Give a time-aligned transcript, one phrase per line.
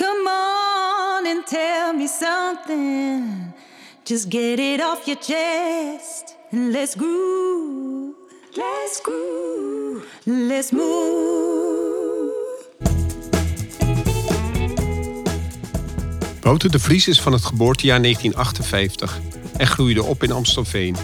[0.00, 3.52] Come on and tell me something.
[4.02, 8.14] Just get it off your chest and let's groove.
[8.54, 10.06] Let's groove.
[10.24, 11.50] Let's move.
[16.40, 19.20] Wouter de Vries is van het geboortejaar 1958
[19.56, 20.96] en groeide op in Amstelveen.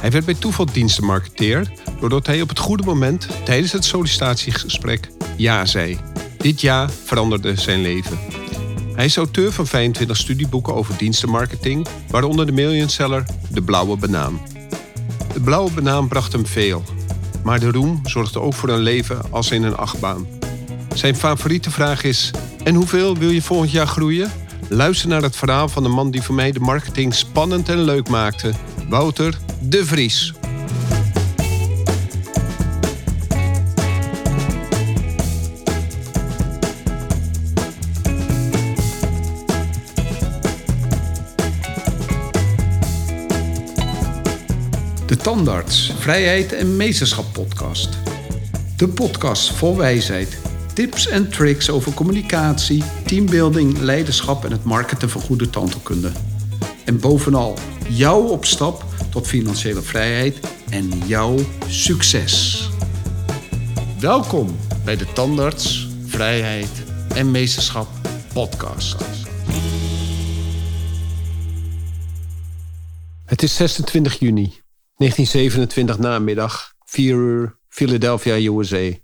[0.00, 5.66] Hij werd bij toeval dienstenmarketeer doordat hij op het goede moment tijdens het sollicitatiegesprek ja
[5.66, 5.98] zei.
[6.36, 8.43] Dit ja veranderde zijn leven.
[8.94, 14.40] Hij is auteur van 25 studieboeken over dienstenmarketing, waaronder de millionseller De Blauwe Banaan.
[15.32, 16.82] De Blauwe Banaan bracht hem veel,
[17.42, 20.26] maar de roem zorgde ook voor een leven als in een achtbaan.
[20.94, 22.30] Zijn favoriete vraag is:
[22.64, 24.30] En hoeveel wil je volgend jaar groeien?
[24.68, 28.08] Luister naar het verhaal van de man die voor mij de marketing spannend en leuk
[28.08, 28.52] maakte,
[28.88, 30.32] Wouter de Vries.
[45.24, 47.88] Tandarts, Vrijheid en Meesterschap podcast.
[48.76, 50.38] De podcast vol wijsheid,
[50.74, 56.12] tips en tricks over communicatie, teambuilding, leiderschap en het marketen van goede tandheelkunde.
[56.84, 57.54] En bovenal
[57.88, 60.38] jouw opstap tot financiële vrijheid
[60.70, 62.68] en jouw succes.
[64.00, 66.82] Welkom bij de Tandarts, Vrijheid
[67.14, 67.88] en Meesterschap
[68.32, 68.96] podcast.
[73.24, 74.62] Het is 26 juni
[74.96, 78.98] 1927 namiddag, 4 uur, Philadelphia, USA.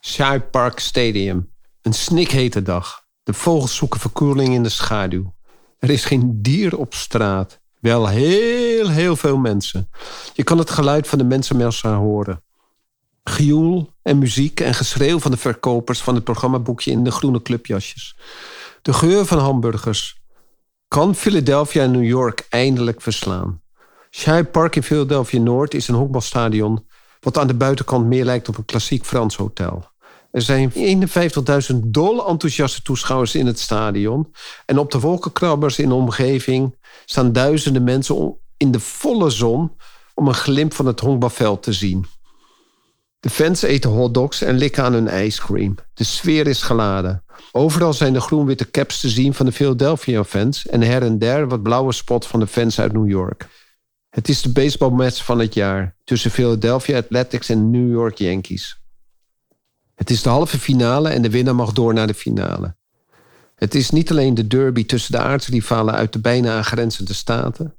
[0.00, 1.52] Shy Park Stadium.
[1.82, 3.04] Een snikhete dag.
[3.22, 5.34] De vogels zoeken verkoeling in de schaduw.
[5.78, 7.60] Er is geen dier op straat.
[7.80, 9.90] Wel heel, heel veel mensen.
[10.34, 12.42] Je kan het geluid van de mensenmassa horen.
[13.24, 18.16] Gejoel en muziek en geschreeuw van de verkopers van het programmaboekje in de groene clubjasjes.
[18.82, 20.20] De geur van hamburgers.
[20.88, 23.64] Kan Philadelphia en New York eindelijk verslaan?
[24.16, 26.86] Shy Park in Philadelphia Noord is een honkbalstadion
[27.20, 29.84] wat aan de buitenkant meer lijkt op een klassiek Frans hotel.
[30.30, 30.72] Er zijn
[31.72, 34.32] 51.000 dol enthousiaste toeschouwers in het stadion.
[34.66, 39.72] En op de wolkenkrabbers in de omgeving staan duizenden mensen in de volle zon
[40.14, 42.06] om een glimp van het honkbalveld te zien.
[43.20, 45.74] De fans eten hotdogs en likken aan hun ijscream.
[45.94, 47.24] De sfeer is geladen.
[47.52, 51.48] Overal zijn de groen-witte caps te zien van de Philadelphia fans en her en der
[51.48, 53.65] wat blauwe spot van de fans uit New York.
[54.16, 58.80] Het is de baseballmatch van het jaar tussen Philadelphia Athletics en New York Yankees.
[59.94, 62.76] Het is de halve finale en de winnaar mag door naar de finale.
[63.54, 67.74] Het is niet alleen de derby tussen de aardsrivalen uit de bijna aangrenzende staten,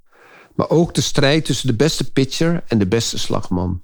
[0.56, 3.84] maar ook de strijd tussen de beste pitcher en de beste slagman.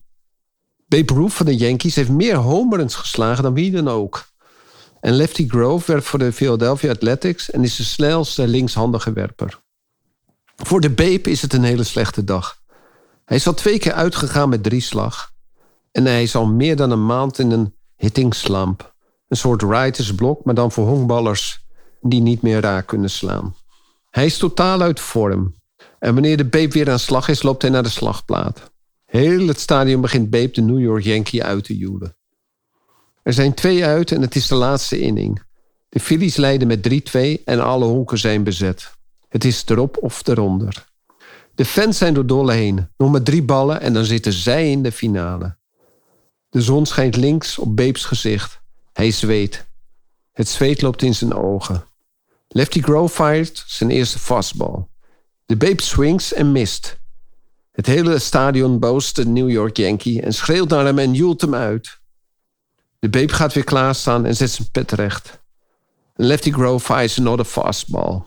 [0.88, 4.28] Babe Ruth van de Yankees heeft meer homeruns geslagen dan wie dan ook.
[5.00, 9.63] En Lefty Grove werkt voor de Philadelphia Athletics en is de snelste linkshandige werper.
[10.56, 12.62] Voor de Babe is het een hele slechte dag.
[13.26, 15.32] Hij is al twee keer uitgegaan met drie slag.
[15.92, 18.94] En hij is al meer dan een maand in een hitting slump.
[19.28, 21.66] Een soort writersblok, maar dan voor honkballers
[22.02, 23.56] die niet meer raak kunnen slaan.
[24.10, 25.56] Hij is totaal uit vorm.
[26.00, 28.72] En wanneer de Babe weer aan slag is, loopt hij naar de slagplaat.
[29.06, 32.16] Heel het stadion begint Babe de New York Yankee uit te joelen.
[33.24, 35.44] Er zijn twee uit en het is de laatste inning.
[35.90, 38.92] De Phillies leiden met 3-2 en alle honken zijn bezet.
[39.34, 40.86] Het is erop of eronder.
[41.56, 42.88] De fans zijn door dolle heen.
[42.98, 45.58] Nog maar drie ballen en dan zitten zij in de finale.
[46.50, 48.62] De zon schijnt links op Beeps gezicht.
[48.92, 49.66] Hij zweet.
[50.32, 51.84] Het zweet loopt in zijn ogen.
[52.48, 54.88] Lefty Grove fired zijn eerste fastball.
[55.46, 57.00] De Babe swings en mist.
[57.72, 61.56] Het hele stadion boost de New York Yankee en schreeuwt naar hem en joelt hem
[61.56, 62.00] uit.
[63.00, 65.42] De Babe gaat weer klaarstaan en zet zijn pet recht.
[66.16, 68.22] Lefty Grove fires another fastball.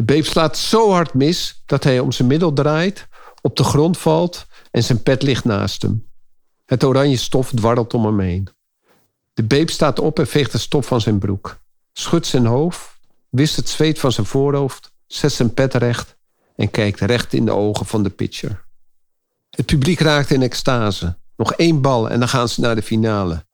[0.00, 3.08] De beep slaat zo hard mis dat hij om zijn middel draait,
[3.40, 6.06] op de grond valt en zijn pet ligt naast hem.
[6.66, 8.48] Het oranje stof dwarrelt om hem heen.
[9.34, 11.60] De beep staat op en veegt de stof van zijn broek.
[11.92, 12.98] Schudt zijn hoofd,
[13.28, 16.16] wist het zweet van zijn voorhoofd, zet zijn pet recht
[16.56, 18.64] en kijkt recht in de ogen van de pitcher.
[19.50, 21.16] Het publiek raakt in extase.
[21.36, 23.46] Nog één bal en dan gaan ze naar de finale.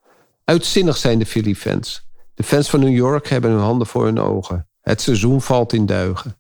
[0.45, 2.09] Uitzinnig zijn de Philly fans.
[2.35, 4.69] De fans van New York hebben hun handen voor hun ogen.
[4.87, 6.39] Het seizoen valt in duigen.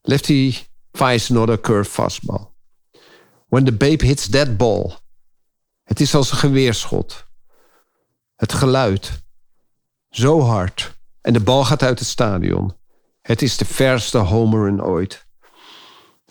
[0.00, 0.54] Lefty
[0.92, 2.48] fires another curve fastball.
[3.48, 4.96] When the babe hits that ball.
[5.82, 7.26] Het is als een geweerschot.
[8.36, 9.22] Het geluid.
[10.10, 10.98] Zo hard.
[11.20, 12.74] En de bal gaat uit het stadion.
[13.20, 15.26] Het is de verste homer run ooit.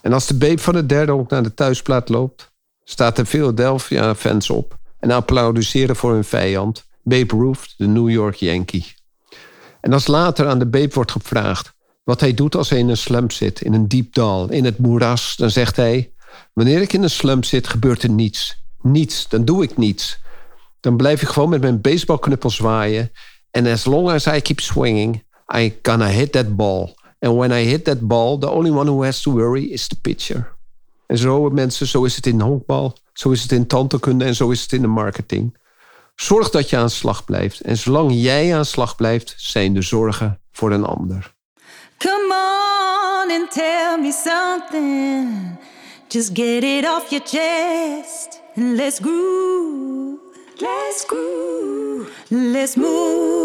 [0.02, 2.52] En als de babe van de derde ook naar de thuisplaat loopt,
[2.84, 8.36] staat de Philadelphia fans op en applaudisseren voor hun vijand, Babe Ruth, de New York
[8.36, 9.00] Yankee.
[9.82, 11.74] En als later aan de beep wordt gevraagd
[12.04, 14.78] wat hij doet als hij in een slump zit, in een diep dal, in het
[14.78, 16.12] moeras, dan zegt hij:
[16.54, 18.64] Wanneer ik in een slump zit, gebeurt er niets.
[18.82, 20.20] Niets, dan doe ik niets.
[20.80, 23.12] Dan blijf ik gewoon met mijn baseballknuppel zwaaien.
[23.52, 25.24] En as long as I keep swinging,
[25.56, 26.94] I gonna hit that ball.
[27.20, 30.00] And when I hit that ball, the only one who has to worry is the
[30.02, 30.56] pitcher.
[31.08, 34.50] En zo, mensen, zo is het in honkbal, zo is het in tandheelkunde en zo
[34.50, 35.58] is het in de marketing.
[36.16, 37.60] Zorg dat je aan slag blijft.
[37.60, 41.34] En zolang jij aan slag blijft, zijn de zorgen voor een ander.
[41.98, 42.34] Come
[43.24, 45.58] on and tell me something.
[46.08, 50.20] Just get it off your chest and let's groove.
[50.58, 52.10] Let's groove.
[52.28, 53.42] Let's move.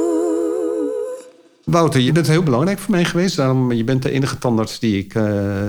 [1.65, 3.37] Wouter, je bent heel belangrijk voor mij geweest.
[3.37, 5.23] Daarom, je bent de enige tandarts die ik, eh,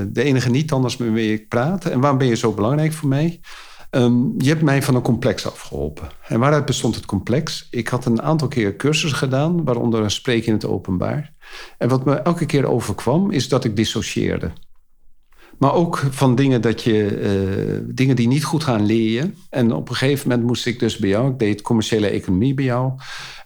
[0.07, 1.85] de enige niet-tandarts met wie ik praat.
[1.85, 3.39] En waarom ben je zo belangrijk voor mij?
[3.97, 6.09] Ehm, je hebt mij van een complex afgeholpen.
[6.27, 7.67] En waaruit bestond het complex?
[7.71, 11.33] Ik had een aantal keer cursussen gedaan, waaronder een spreek in het openbaar.
[11.77, 14.51] En wat me elke keer overkwam, is dat ik dissocieerde.
[15.57, 19.35] Maar ook van dingen, dat je, eh, dingen die niet goed gaan leren.
[19.49, 22.65] En op een gegeven moment moest ik dus bij jou, ik deed commerciële economie bij
[22.65, 22.91] jou.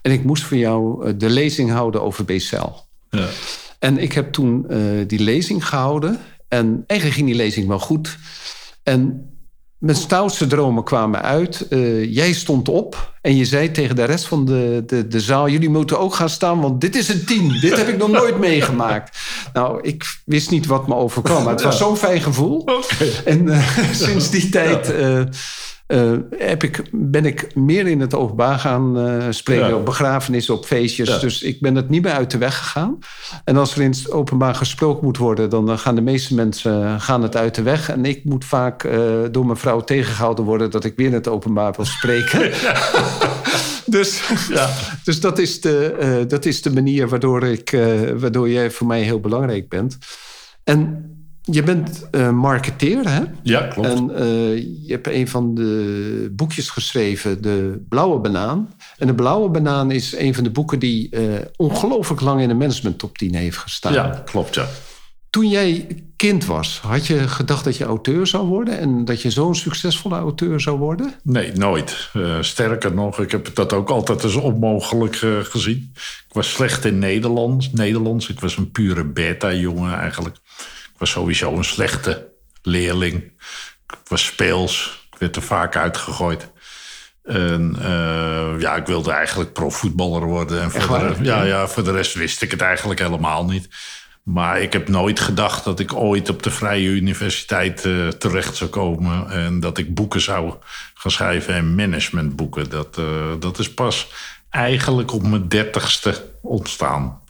[0.01, 2.69] En ik moest voor jou eh, de lezing houden over BCL.
[3.09, 3.27] Ja.
[3.79, 6.19] En ik heb toen eh, die lezing gehouden.
[6.47, 8.17] En eigenlijk ging die lezing wel goed.
[8.83, 9.30] En
[9.81, 11.67] mijn stoutste dromen kwamen uit.
[11.67, 15.49] Eh, jij stond op en je zei tegen de rest van de, de, de zaal...
[15.49, 17.59] jullie moeten ook gaan staan, want dit is een tien.
[17.61, 19.17] Dit heb ik nog nooit meegemaakt.
[19.53, 21.43] Nou, ik wist niet wat me overkwam.
[21.43, 22.65] Maar het was zo'n fijn gevoel.
[23.25, 24.91] En eh, sinds die tijd...
[24.93, 25.21] eh,
[25.91, 29.75] eh, heb ik, ben ik meer in het openbaar gaan eh, spreken Ja.
[29.75, 31.09] op begrafenissen, op feestjes.
[31.09, 31.17] Ja.
[31.17, 32.97] Dus ik ben het niet meer uit de weg gegaan.
[33.43, 37.01] En als er in het openbaar gesproken moet worden, dan eh, gaan de meeste mensen
[37.01, 37.89] gaan het uit de weg.
[37.89, 38.89] En ik moet vaak
[39.31, 42.39] door mijn vrouw tegengehouden worden dat ik weer in het openbaar wil spreken.
[43.85, 44.69] dus Ja.
[45.03, 47.77] dus dat, is de, dat is de manier waardoor, ik,
[48.15, 49.97] waardoor jij voor mij heel belangrijk bent.
[50.63, 51.10] En
[51.43, 53.21] je bent eh, marketeer, hè?
[53.43, 53.87] Ja, klopt.
[53.87, 58.73] En eh, je hebt een van de boekjes geschreven, De Blauwe Banaan.
[58.97, 61.23] En De Blauwe Banaan is een van de boeken die eh,
[61.55, 63.93] ongelooflijk lang in de management top 10 heeft gestaan.
[63.93, 64.67] ja, klopt, ja.
[65.29, 69.29] Toen jij kind was, had je gedacht dat je auteur zou worden en dat je
[69.29, 71.13] zo'n succesvolle auteur zou worden?
[71.23, 72.09] Nee, nooit.
[72.41, 75.91] Sterker nog, ik heb dat ook altijd als onmogelijk gezien.
[76.27, 77.71] Ik was slecht in Nederlands.
[77.71, 78.29] Nederlands.
[78.29, 80.37] Ik was een pure beta-jongen eigenlijk.
[81.01, 82.27] Ik was sowieso een slechte
[82.61, 83.15] leerling.
[83.87, 85.05] Ik was speels.
[85.11, 86.51] Ik werd er vaak uitgegooid.
[87.23, 90.61] En eh, ja, ik wilde eigenlijk profvoetballer worden.
[90.61, 93.69] En voor de, ja, ja, voor de rest wist ik het eigenlijk helemaal niet.
[94.23, 98.69] Maar ik heb nooit gedacht dat ik ooit op de Vrije Universiteit eh, terecht zou
[98.69, 99.29] komen.
[99.29, 100.53] En dat ik boeken zou
[100.93, 102.69] gaan schrijven en managementboeken.
[102.69, 104.07] Dat, eh, dat is pas
[104.49, 107.20] eigenlijk op mijn dertigste ontstaan.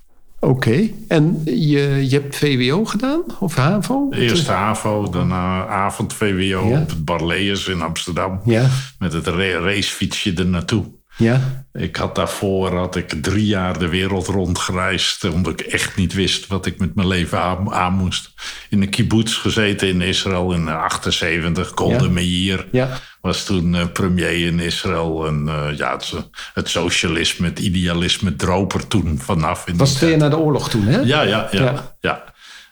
[0.43, 0.89] Oké.
[1.07, 4.09] En je, je hebt VWO gedaan of HAVO?
[4.11, 6.81] Eerst HAVO, daarna avond VWO Ja.
[6.81, 8.41] op het Barlees in Amsterdam.
[8.45, 10.83] Ja, Met het ra- racefietsje er naartoe.
[11.17, 11.65] Ja.
[11.73, 15.23] Ik had daarvoor had ik drie jaar de wereld rondgereisd.
[15.23, 18.33] Omdat ik echt niet wist wat ik met mijn leven aan, aan moest.
[18.69, 21.71] In een kibbutz gezeten in Israël in 78.
[21.75, 22.09] Golda Ja.
[22.09, 22.89] Meir Ja.
[23.21, 25.27] was toen eh, premier in Israël.
[25.27, 26.13] En eh, ja, het,
[26.53, 29.67] het socialisme, het idealisme droop er toen vanaf.
[29.67, 30.99] In was twee jaar na de oorlog toen, hè?
[30.99, 31.61] Ja, ja, ja.
[31.61, 31.95] Ja.
[31.99, 32.30] ja.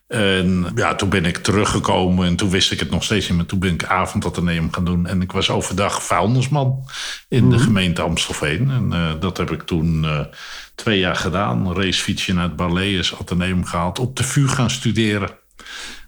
[0.10, 3.38] En ja, toen ben ik teruggekomen en toen wist ik het nog steeds niet.
[3.38, 5.08] Maar toen ben ik avondateneum gaan doen.
[5.08, 6.84] En ik was overdag vuilnisman
[7.28, 8.72] in de gemeente Amstelveen.
[8.72, 10.20] En eh, dat heb ik toen eh,
[10.76, 11.74] twee jaar gedaan.
[11.74, 14.00] Racefietsje naar het Barlees Atheneum gehaald.
[14.00, 15.30] Op de VU gaan studeren.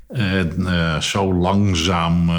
[0.08, 2.32] En eh, zo langzaam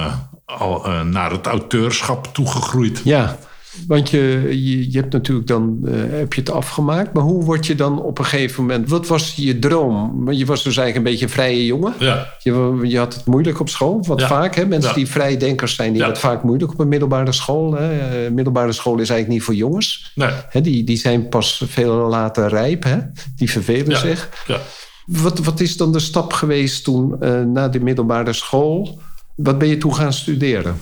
[0.45, 3.01] al, naar het auteurschap toegegroeid.
[3.05, 3.39] Ja,
[3.87, 7.13] want je, je, je hebt natuurlijk dan eh, heb je het afgemaakt.
[7.13, 8.89] Maar hoe word je dan op een gegeven moment...
[8.89, 10.31] Wat was je droom?
[10.33, 11.95] Je was dus eigenlijk een beetje een vrije jongen.
[11.99, 14.05] Ja, Je, je had het moeilijk op school.
[14.07, 14.27] Wat Ja.
[14.27, 14.67] vaak, hè?
[14.67, 14.97] Mensen Ja.
[14.97, 15.93] die vrijdenkers zijn...
[15.93, 17.73] die hebben het vaak moeilijk op een middelbare school.
[17.75, 17.99] Hè?
[18.25, 20.13] Eh, middelbare school is eigenlijk niet voor jongens.
[20.15, 20.31] nee.
[20.49, 20.61] Hè?
[20.61, 22.83] Die, die zijn pas veel later rijp.
[22.85, 22.97] Hè?
[23.37, 24.29] Die vervelen zich.
[24.47, 24.59] Ja.
[25.07, 29.01] Wat, wat is dan de stap geweest toen eh, na de middelbare school?
[29.37, 30.77] Wat ben je toen gaan studeren?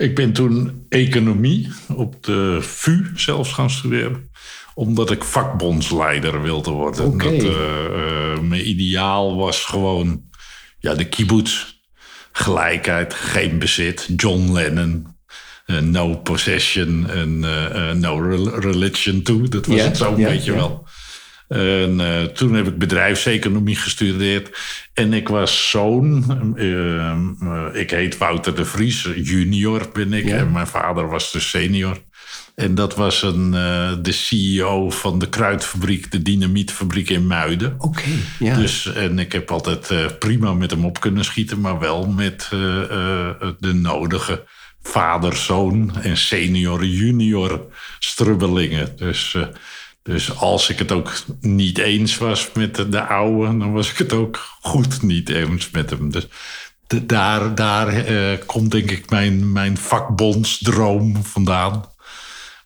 [0.00, 4.30] Ik ben toen economie op de VU zelfs gaan studeren.
[4.74, 7.18] Omdat ik vakbondsleider wilde worden.
[7.18, 10.22] Dat, eh, eh, mijn ideaal was gewoon
[10.78, 11.64] ja, de kibbutz.
[12.32, 14.08] Gelijkheid, geen bezit.
[14.16, 15.06] John Lennon.
[15.66, 17.38] eh, no possession en
[18.00, 19.48] no rel- religion too.
[19.48, 20.88] Dat was het zo'n ja, beetje wel.
[21.50, 24.58] En eh, toen heb ik bedrijfseconomie gestudeerd.
[24.94, 26.24] En ik was zoon.
[26.56, 29.08] eh, eh, ik heet Wouter de Vries.
[29.22, 30.24] Junior ben ik.
[30.24, 30.36] Ja.
[30.36, 31.98] En mijn vader was dus senior.
[32.54, 37.74] En dat was een, eh, de CEO van de kruidfabriek, de dynamietfabriek in Muiden.
[37.78, 38.56] Oké, ja.
[38.56, 42.48] Dus, en ik heb altijd prima met hem op kunnen schieten, maar wel met
[43.58, 44.44] de nodige
[44.82, 47.66] vader, zoon en senior, junior
[47.98, 48.92] strubbelingen.
[48.96, 49.36] Dus,
[50.02, 53.98] dus als ik het ook niet eens was met de, de oude, dan was ik
[53.98, 56.10] het ook goed niet eens met hem.
[56.10, 56.26] Dus
[57.02, 61.84] daar, daar eh, komt denk ik mijn, mijn vakbondsdroom vandaan.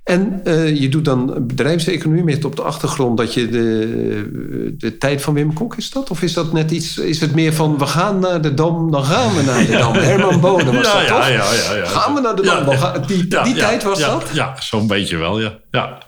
[0.07, 5.23] En eh, je doet dan bedrijfseconomie met op de achtergrond dat je de, de tijd
[5.23, 6.11] van Wim Kok is dat?
[6.11, 9.05] Of is dat net iets, is het meer van we gaan naar de Dam, dan
[9.05, 9.95] gaan we naar de Dam.
[9.95, 11.29] Herman Bonen was dat ja, toch?
[11.29, 11.85] Ja, ja, ja.
[11.87, 14.31] Gaan we naar de Dam, gaan- die, die tijd was dat?
[14.33, 15.59] Ja, zo'n beetje wel, ja.
[15.71, 15.99] ja.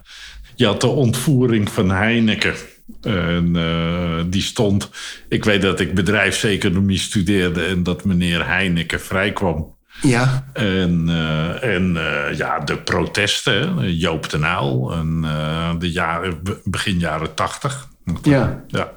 [0.55, 2.55] Je had de ontvoering van Heineken.
[3.03, 4.91] En eh, die stond...
[5.29, 7.65] Ik weet dat ik bedrijfseconomie studeerde...
[7.65, 9.77] en dat meneer Heineken vrijkwam.
[10.03, 10.45] Ja.
[10.53, 14.93] En, eh, en eh, ja, de protesten, Joop den Uyl...
[14.93, 17.89] en eh, de jaren, begin jaren tachtig.
[18.23, 18.65] Ja.
[18.67, 18.93] Ja,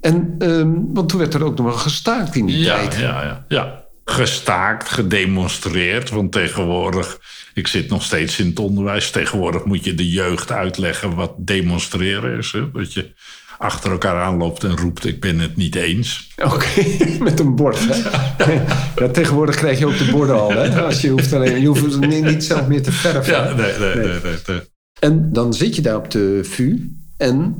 [0.00, 2.94] En, ehm, want toen werd er ook nog wel gestaakt in die ja, tijd.
[2.94, 3.82] ja, ja, ja.
[4.04, 6.10] Gestaakt, gedemonstreerd.
[6.10, 7.18] Want tegenwoordig,
[7.54, 9.10] ik zit nog steeds in het onderwijs.
[9.10, 12.52] Tegenwoordig moet je de jeugd uitleggen wat demonstreren is.
[12.52, 12.70] Hè?
[12.70, 13.14] Dat je
[13.58, 16.28] achter elkaar aanloopt en roept: Ik ben het niet eens.
[16.42, 16.68] Oké,
[17.24, 17.78] met een bord.
[17.78, 18.52] Hè?
[19.04, 20.50] ja, tegenwoordig krijg je ook de borden al.
[20.50, 20.82] Hè?
[20.82, 23.32] Als je, hoeft alleen, je hoeft het niet- zelf meer te verven.
[23.32, 24.06] Ja, nee, nee, nee.
[24.22, 24.60] nee, nee.
[25.00, 27.56] En dan zit je daar op de VU en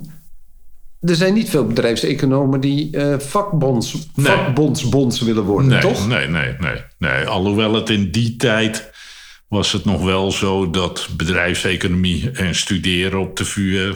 [1.01, 4.27] er zijn niet veel bedrijfseconomen die eh, vakbonds, Nee.
[4.27, 6.09] vakbondsbonds willen worden, Nee, toch?
[6.09, 7.25] nee, nee, nee, nee.
[7.27, 8.93] Alhoewel het in die tijd
[9.49, 13.93] was het nog wel zo dat bedrijfseconomie en studeren op de VU...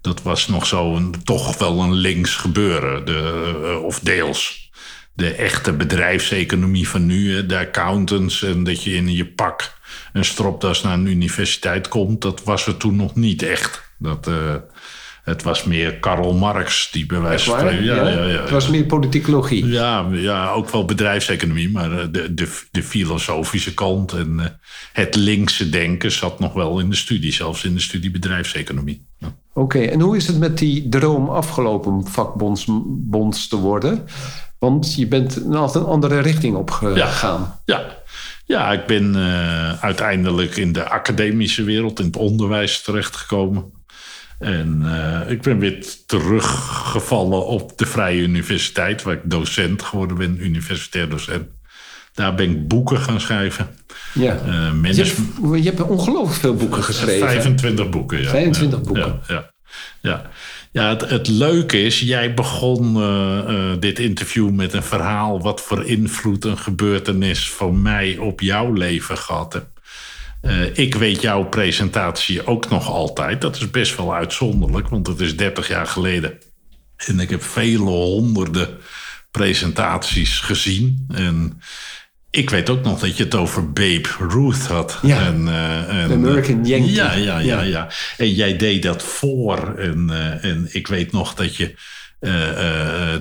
[0.00, 4.70] dat was nog zo een, toch wel een links gebeuren, de, eh, of deels.
[5.12, 8.42] De echte bedrijfseconomie van nu, de accountants...
[8.42, 9.74] en dat je in je pak
[10.12, 12.20] een stropdas naar een universiteit komt...
[12.20, 13.82] dat was er toen nog niet echt.
[13.98, 14.54] Dat, eh,
[15.24, 17.72] het was meer Karl Marx die bij wijze van Waar?
[17.72, 17.84] spreken...
[17.84, 19.66] Ja, ja, ja, Het was meer politicologie.
[19.66, 24.60] ja, ja, ook wel bedrijfseconomie, maar eh, de, de, de filosofische kant en
[24.92, 29.06] het linkse denken zat nog wel in de studie, zelfs in de studie bedrijfseconomie.
[29.18, 29.36] Ja.
[29.56, 34.06] Oké, en hoe is het met die droom afgelopen om vakbonds te worden?
[34.58, 37.60] Want je bent een altijd een andere richting opgegaan.
[37.64, 37.96] Ja,
[38.44, 43.64] ja ik ben eh, uiteindelijk in de academische wereld, in het onderwijs terechtgekomen.
[44.38, 50.44] En eh, ik ben weer teruggevallen op de Vrije Universiteit, waar ik docent geworden ben,
[50.44, 51.46] universitair docent.
[52.14, 53.68] Daar ben ik boeken gaan schrijven.
[54.16, 54.38] Ja.
[54.46, 55.20] Eh, Je, hebt,
[55.62, 57.28] je hebt ongelooflijk veel boeken geschreven.
[57.28, 58.28] 25 boeken, ja.
[58.28, 59.20] 25 Ja, boeken.
[59.28, 59.50] Ja, ja.
[60.00, 60.30] ja.
[60.72, 65.40] ja het, het leuke is, jij begon eh, eh, dit interview met een verhaal...
[65.40, 69.66] wat voor invloed een gebeurtenis van mij op jouw leven gehad.
[70.46, 73.40] Eh, ik weet jouw presentatie ook nog altijd.
[73.40, 76.38] Dat is best wel uitzonderlijk, want het is 30 jaar geleden.
[76.96, 78.68] En ik heb vele honderden
[79.30, 81.06] presentaties gezien.
[81.14, 81.60] En
[82.36, 84.98] ik weet ook nog dat je het over Babe Ruth had.
[85.02, 85.26] Ja.
[85.26, 86.92] En, eh, en, De American Yankee.
[86.92, 87.88] Ja, ja, ja, Ja.
[88.16, 89.74] En jij deed dat voor.
[89.78, 91.74] En, eh, en ik weet nog dat je, eh, eh,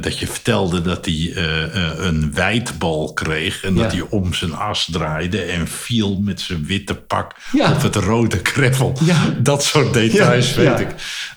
[0.01, 3.63] dat je vertelde dat hij eh, eh, een wijdbal kreeg.
[3.63, 7.71] En dat hij om zijn as draaide en viel met zijn witte pak Ja.
[7.71, 8.97] op het rode krevel.
[9.03, 9.35] Ja.
[9.39, 10.87] Dat soort details weet ik.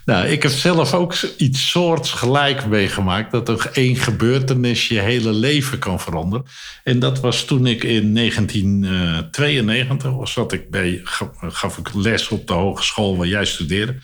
[0.05, 3.31] Nou, ik heb zelf ook iets soorts gelijk meegemaakt.
[3.31, 6.45] Dat er één gebeurtenis je hele leven kan veranderen.
[6.85, 12.29] En dat was toen ik in 1992 was, zat ik bij, ga- gaf ik les
[12.29, 13.97] op de hogeschool waar jij studeerde.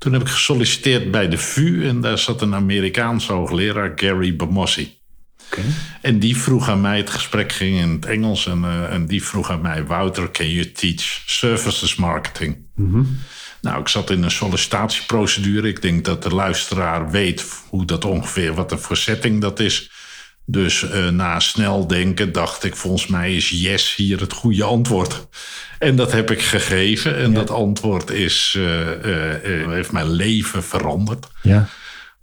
[0.00, 4.98] Toen heb ik gesolliciteerd bij de VU en daar zat een Amerikaanse hoogleraar, Gary Bamossi.
[6.00, 9.24] En die vroeg aan mij, het gesprek ging in het Engels, en, eh, en die
[9.24, 12.56] vroeg aan mij: Wouter, can you teach services marketing?
[13.60, 15.68] Nou, ik zat in een sollicitatieprocedure.
[15.68, 19.90] Ik denk dat de luisteraar weet hoe dat ongeveer, wat voor setting dat is.
[20.50, 25.26] Dus eh, na snel denken dacht ik, volgens mij is yes hier het goede antwoord.
[25.78, 27.16] En dat heb ik gegeven.
[27.16, 28.92] En dat antwoord is, eh,
[29.60, 31.26] eh, heeft mijn leven veranderd.
[31.42, 31.68] Ja.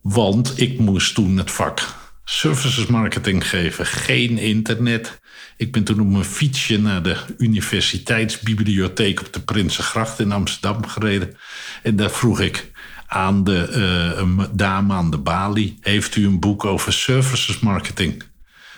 [0.02, 1.82] Want ik moest toen het vak
[2.24, 3.86] services marketing geven.
[3.86, 5.20] Geen internet.
[5.58, 11.38] Ik ben toen op mijn fietsje naar de universiteitsbibliotheek op de Prinsengracht in Amsterdam gereden.
[11.84, 12.72] En daar vroeg ik
[13.08, 18.24] aan de eh, een dame aan de balie: Heeft u een boek over services marketing?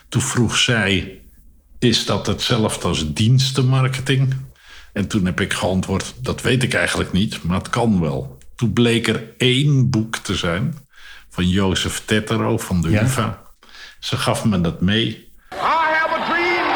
[0.10, 1.22] Toen vroeg zij:
[1.80, 4.36] Is dat hetzelfde als dienstenmarketing?
[4.94, 8.38] En toen heb ik geantwoord: Dat weet ik eigenlijk niet, maar het kan wel.
[8.56, 10.76] Toen bleek er één boek te zijn
[11.30, 13.04] van Jozef Tettero van de Ja.
[13.04, 13.42] UvA.
[14.00, 15.08] Ze gaf me dat mee.
[15.52, 16.68] I have a dream.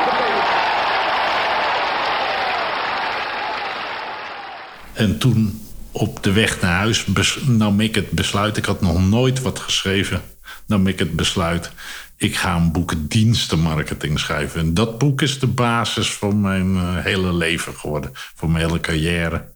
[4.93, 5.61] En toen
[5.93, 7.05] op de weg naar huis
[7.45, 8.57] nam ik het besluit.
[8.57, 10.21] Ik had nog nooit wat geschreven.
[10.65, 11.71] Nam ik het besluit.
[12.17, 14.59] Ik ga een boek dienstenmarketing schrijven.
[14.59, 18.09] En dat boek is de basis van mijn eh, hele leven geworden.
[18.13, 19.51] Van mijn hele carrière.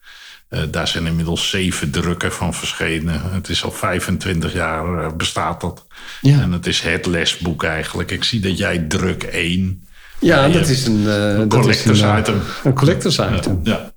[0.50, 3.22] Eh, daar zijn inmiddels zeven drukken van verschenen.
[3.32, 5.86] Het is al 25 jaar eh, bestaat dat.
[6.22, 6.42] Ja.
[6.42, 8.12] En het is het lesboek eigenlijk.
[8.12, 9.88] Ik zie dat jij druk 1.
[10.20, 11.04] Ja, dat is een...
[11.04, 12.42] dat collectors is een, item.
[12.64, 13.60] Een collectors item.
[13.64, 13.96] Ja.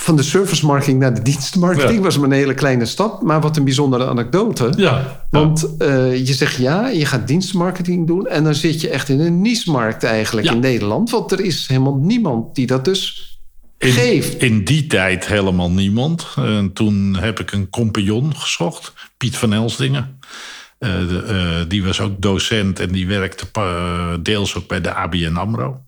[0.00, 2.00] Van de service marketing naar de dienstenmarketing Ja.
[2.00, 3.22] was maar een hele kleine stap.
[3.22, 4.72] Maar wat een bijzondere anekdote.
[4.76, 5.26] Ja.
[5.30, 8.26] Want eh, je zegt ja, je gaat dienstenmarketing doen.
[8.26, 10.52] En dan zit je echt in een niche-markt eigenlijk Ja.
[10.52, 11.10] in Nederland.
[11.10, 13.30] Want er is helemaal niemand die dat dus
[13.78, 14.42] In, geeft.
[14.42, 16.26] in die tijd helemaal niemand.
[16.36, 20.18] En toen heb ik een compagnon gezocht, Piet van Elsdingen.
[20.78, 23.46] Eh, de, eh, die was ook docent en die werkte
[24.22, 25.80] deels ook bij de ABN AMRO.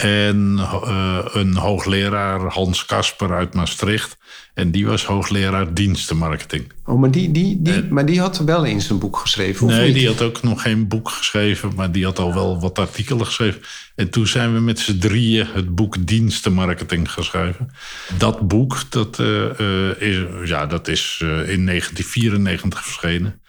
[0.00, 4.18] En eh, een hoogleraar, Hans Kasper uit Maastricht.
[4.54, 6.72] En die was hoogleraar dienstenmarketing.
[6.84, 9.86] Oh, maar die, die, die, maar die had wel eens een boek geschreven, of Nee,
[9.86, 9.94] niet?
[9.94, 13.60] die had ook nog geen boek geschreven, maar die had al wel wat artikelen geschreven.
[13.94, 17.70] En toen zijn we met z'n drieën het boek Dienstenmarketing geschreven.
[18.18, 23.40] Dat boek, dat, eh, eh, is, ja, dat is in 1994 verschenen.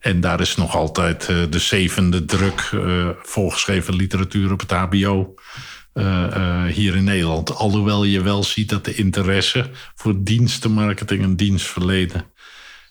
[0.00, 2.70] En daar is nog altijd de zevende druk
[3.22, 5.34] voorgeschreven literatuur op het HBO.
[5.92, 7.54] Eh, eh, hier in Nederland.
[7.54, 12.24] Alhoewel je wel ziet dat de interesse voor dienstenmarketing en dienstverlenen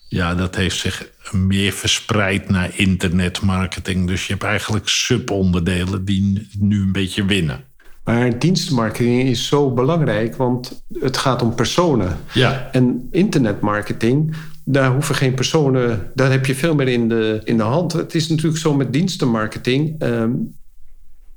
[0.08, 4.06] ja, dat heeft zich meer verspreid naar internetmarketing.
[4.06, 7.64] Dus je hebt eigenlijk subonderdelen die nu een beetje winnen.
[8.04, 12.16] Maar dienstenmarketing is zo belangrijk, want het gaat om personen.
[12.32, 12.68] Ja.
[12.72, 17.62] En internetmarketing, daar hoeven geen personen, daar heb je veel meer in de, in de
[17.62, 17.92] hand.
[17.92, 19.94] Het is natuurlijk zo met dienstenmarketing.
[19.98, 20.30] ehm,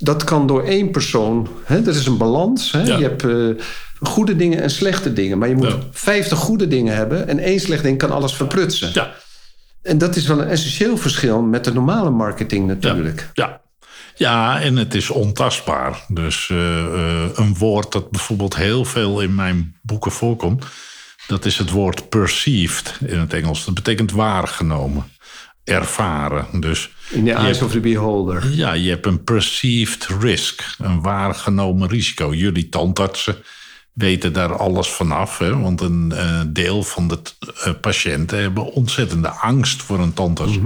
[0.02, 1.48] dat kan door één persoon.
[1.64, 1.82] Hè?
[1.82, 2.72] Dat is een balans.
[2.72, 2.82] Hè?
[2.82, 2.98] Ja.
[2.98, 3.66] Je hebt eh,
[4.00, 5.38] goede dingen en slechte dingen.
[5.38, 5.78] Maar je moet Ja.
[5.92, 7.28] 50 goede dingen hebben.
[7.28, 8.90] En één slecht ding kan alles verprutsen.
[8.94, 9.12] Ja,
[9.82, 13.30] En dat is wel een essentieel verschil met de normale marketing natuurlijk.
[13.34, 13.60] ja.
[14.16, 16.06] Ja, en het is ontastbaar.
[16.08, 20.66] Dus eh, eh, een woord dat bijvoorbeeld heel veel in mijn boeken voorkomt,
[21.28, 23.66] dat is het woord perceived in het Engels.
[23.66, 25.04] Dat betekent waargenomen,
[25.64, 26.46] ervaren.
[26.62, 28.52] Dus In de je eyes hebt- of the beholder.
[28.52, 32.34] Ja, je hebt een perceived risk, een waargenomen risico.
[32.34, 33.36] Jullie tandartsen
[33.94, 35.38] weten daar alles vanaf.
[35.38, 35.60] Hè?
[35.60, 37.20] Want een eh, deel van de
[37.64, 40.58] eh, patiënten hebben ontzettende angst voor een tandarts.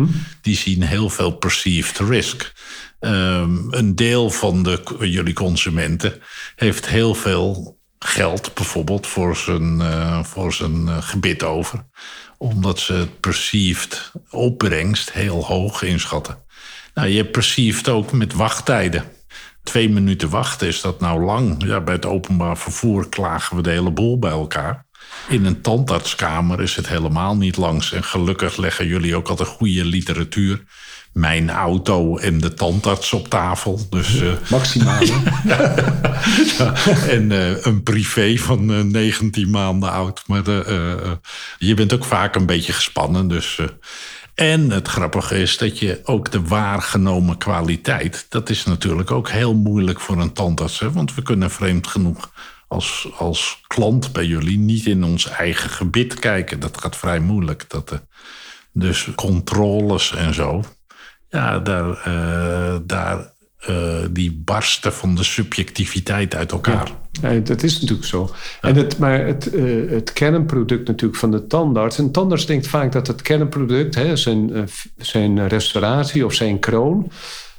[0.42, 2.54] Die zien heel veel perceived risk.
[3.00, 6.14] Ehm, een deel van de, jullie consumenten
[6.56, 11.86] heeft heel veel geld bijvoorbeeld voor zijn, eh, voor zijn gebit over.
[12.46, 16.38] Omdat ze het perceived opbrengst heel hoog inschatten.
[16.94, 19.04] Nou, je perceived ook met wachttijden.
[19.64, 21.66] Twee minuten wachten, is dat nou lang?
[21.66, 24.86] Ja, bij het openbaar vervoer klagen we de hele boel bij elkaar.
[25.30, 27.92] In een tandartskamer is het helemaal niet langs.
[27.92, 30.64] En gelukkig leggen jullie ook altijd goede literatuur
[31.16, 33.80] mijn auto en de tandarts op tafel.
[33.90, 35.02] Dus, eh, Maximaal.
[37.16, 40.24] en eh, een privé van eh, 19 maanden oud.
[40.28, 40.44] Maar
[41.58, 43.28] je bent ook vaak een beetje gespannen.
[43.28, 43.60] Dus,
[44.34, 48.26] en het grappige is dat je ook de waargenomen kwaliteit...
[48.30, 50.80] dat is natuurlijk ook heel moeilijk voor een tandarts.
[50.80, 50.92] Hè?
[50.92, 52.32] Want we kunnen vreemd genoeg
[52.68, 54.58] als, als klant bij jullie...
[54.58, 56.60] niet in ons eigen gebit kijken.
[56.60, 57.66] Dat gaat vrij moeilijk.
[57.68, 58.02] Dat,
[58.72, 60.64] dus controles en zo...
[61.30, 63.76] Ja, daar, eh, daar eh,
[64.12, 66.92] die barsten van de subjectiviteit uit elkaar.
[67.22, 68.30] Ja, dat is natuurlijk zo.
[68.62, 71.98] En het, maar het, eh, het kernproduct natuurlijk van de tandarts...
[71.98, 73.96] een tandarts denkt vaak dat het kernproduct...
[73.96, 77.12] Hè, zijn, f- zijn restauratie of zijn kroon...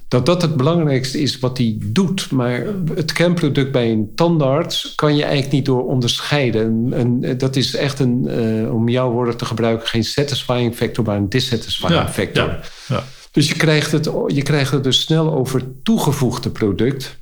[0.09, 2.31] dat dat het belangrijkste is wat hij doet.
[2.31, 4.93] Maar het kernproduct bij een tandarts...
[4.95, 6.93] kan je eigenlijk niet door onderscheiden.
[6.93, 8.31] En, en dat is echt een,
[8.71, 9.89] om jouw woorden te gebruiken...
[9.89, 12.45] geen satisfying factor, maar een dissatisfying factor.
[12.45, 13.05] ja, ja.
[13.37, 17.19] Dus je krijgt, het, je krijgt het dus snel over toegevoegde product.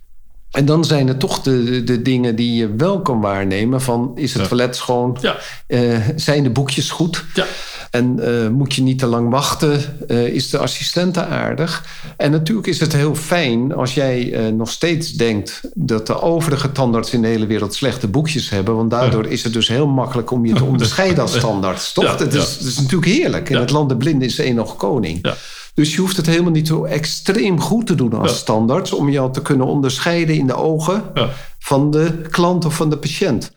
[0.50, 3.80] En dan zijn er toch de, de, dingen die je wel kan waarnemen.
[3.80, 4.48] Van is het Ja.
[4.48, 5.18] toilet schoon?
[5.20, 5.36] Ja.
[5.66, 7.24] Eh, zijn de boekjes goed?
[7.34, 7.44] Ja.
[7.90, 9.80] En eh, moet je niet te lang wachten?
[10.08, 11.84] Eh, is de assistente aardig?
[12.16, 15.60] En natuurlijk is het heel fijn als jij nog steeds denkt...
[15.74, 18.76] dat de overige tandarts in de hele wereld slechte boekjes hebben.
[18.76, 21.92] Want daardoor is het dus heel makkelijk om je te onderscheiden als tandarts.
[21.92, 22.18] Toch?
[22.18, 22.26] Ja.
[22.26, 23.50] is, natuurlijk heerlijk.
[23.50, 25.18] In het land de blinden is één nog koning.
[25.22, 25.36] Ja.
[25.74, 28.36] Dus je hoeft het helemaal niet zo extreem goed te doen als Ja.
[28.36, 28.92] standaard...
[28.92, 31.30] om je al te kunnen onderscheiden in de ogen Ja.
[31.58, 33.52] van de klant of van de patiënt.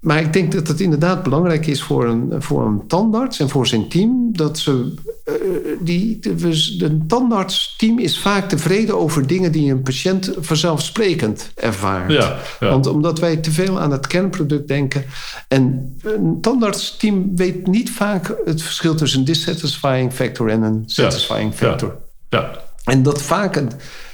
[0.00, 3.66] Maar ik denk dat het inderdaad belangrijk is voor een, voor een tandarts en voor
[3.66, 4.28] zijn team...
[4.32, 4.94] dat ze...
[5.24, 5.34] eh,
[5.80, 6.34] die, de,
[6.78, 12.12] de tandartsteam is vaak tevreden over dingen die een patiënt vanzelfsprekend ervaart.
[12.12, 12.68] Ja, ja.
[12.68, 15.04] Want omdat wij te veel aan het kernproduct denken...
[15.48, 21.54] en een tandartsteam weet niet vaak het verschil tussen een dissatisfying factor en een satisfying
[21.54, 21.96] factor.
[22.28, 22.50] Ja.
[22.84, 23.70] En dat vaak een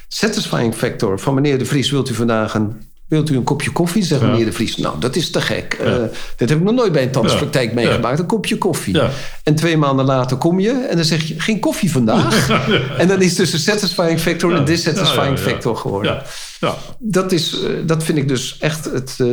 [0.09, 1.91] satisfying factor van meneer De Vries...
[1.91, 4.03] wilt u vandaag een, wilt u een kopje koffie?
[4.03, 4.27] Zegt Ja.
[4.27, 5.75] meneer De Vries, nou dat is te gek.
[5.81, 5.95] Eh,
[6.37, 7.75] dit heb ik nog nooit bij een tandartspraktijk Ja.
[7.75, 8.19] meegemaakt.
[8.19, 8.95] Een kopje koffie.
[8.95, 9.11] Ja.
[9.43, 11.41] En twee maanden later kom je en dan zeg je...
[11.41, 12.49] geen koffie vandaag.
[12.99, 15.53] en dan is dus een satisfying factor en een dissatisfying Ja, ja, ja.
[15.53, 16.13] factor geworden.
[16.13, 16.23] Ja.
[16.61, 16.75] Ja.
[16.99, 19.27] Dat, is, eh, dat vind ik dus echt het, eh,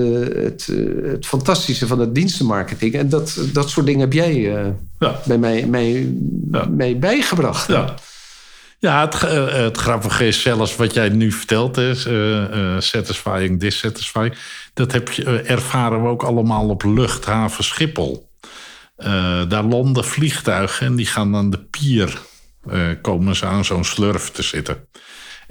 [0.43, 0.67] het,
[1.03, 2.93] het fantastische van het dienstenmarketing.
[2.93, 4.33] En dat, dat soort dingen heb jij
[4.99, 5.19] Ja.
[5.25, 6.13] bij mij, mij,
[6.51, 6.65] Ja.
[6.71, 7.67] mij bijgebracht.
[7.67, 7.93] Ja.
[8.81, 13.59] Ja, het, eh, het grappige is zelfs wat jij nu vertelt, is eh, eh, satisfying,
[13.59, 14.35] dissatisfying.
[14.73, 18.29] Dat heb je, eh, ervaren we ook allemaal op luchthaven Schiphol.
[18.95, 22.21] Eh, daar landen vliegtuigen en die gaan aan de pier,
[22.69, 24.87] eh, komen ze aan zo'n slurf te zitten.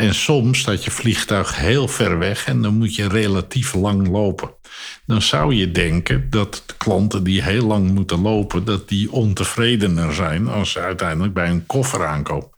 [0.00, 4.50] En soms staat je vliegtuig heel ver weg en dan moet je relatief lang lopen.
[5.06, 10.14] Dan zou je denken dat de klanten die heel lang moeten lopen, dat die ontevredener
[10.14, 12.50] zijn als ze uiteindelijk bij een koffer aankomen.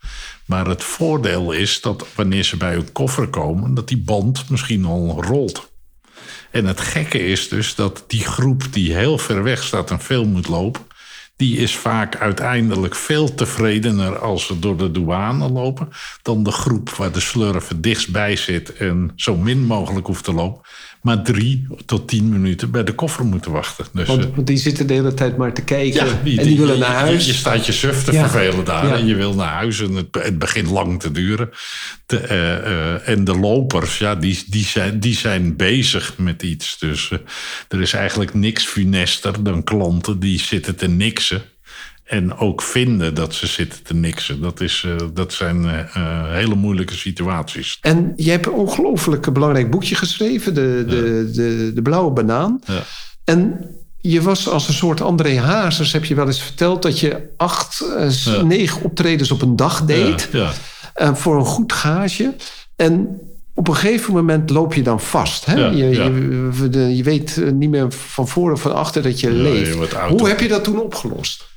[0.46, 4.84] Maar het voordeel is dat wanneer ze bij een koffer komen, dat die band misschien
[4.84, 5.70] al rolt.
[6.50, 10.24] En het gekke is dus dat die groep die heel ver weg staat en veel
[10.24, 10.82] moet lopen,
[11.36, 15.88] die is vaak uiteindelijk veel tevredener als ze door de douane lopen,
[16.22, 20.62] dan de groep waar de slurf dichtstbij zit en zo min mogelijk hoeft te lopen,
[21.02, 23.86] maar drie tot tien minuten bij de koffer moeten wachten.
[23.92, 26.06] Dus, Want, eh, want die zitten de hele tijd maar te kijken.
[26.06, 27.24] ja, die, en die, willen je- naar huis.
[27.26, 28.28] Je, je staat je suf te Ja.
[28.28, 28.96] vervelen daar Ja.
[28.96, 31.50] en je wil naar huis en het, het begint lang te duren.
[32.06, 36.78] De, eh, eh, en de lopers, ja, die, die, zijn, die zijn bezig met iets.
[36.78, 37.10] Dus
[37.68, 41.42] er is eigenlijk niks funester dan klanten die zitten te niksen.
[42.12, 44.40] En ook vinden dat ze zitten te niksen.
[44.40, 47.78] Dat, is, eh, dat zijn eh, eh, hele moeilijke situaties.
[47.80, 52.60] En je hebt een ongelooflijk belangrijk boekje geschreven, de, de, de, de Blauwe Banaan.
[52.64, 52.82] Ja.
[53.24, 53.70] En
[54.00, 57.84] je was als een soort André Hazes, heb je wel eens verteld, dat je acht,
[58.08, 58.42] s- Ja.
[58.42, 60.28] negen optredens op een dag deed.
[60.94, 62.34] Voor een goed gage.
[62.76, 63.20] En
[63.54, 65.44] op een gegeven moment loop je dan vast.
[65.46, 65.54] Hè?
[65.54, 66.04] Ja, je, ja.
[66.88, 69.92] Je, weet niet meer van voor of van achter dat je leeft.
[70.08, 71.50] Hoe heb je dat toen opgelost?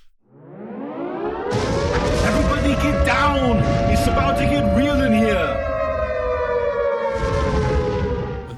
[1.51, 3.58] Everybody get down!
[3.91, 5.63] It's about to get real in here!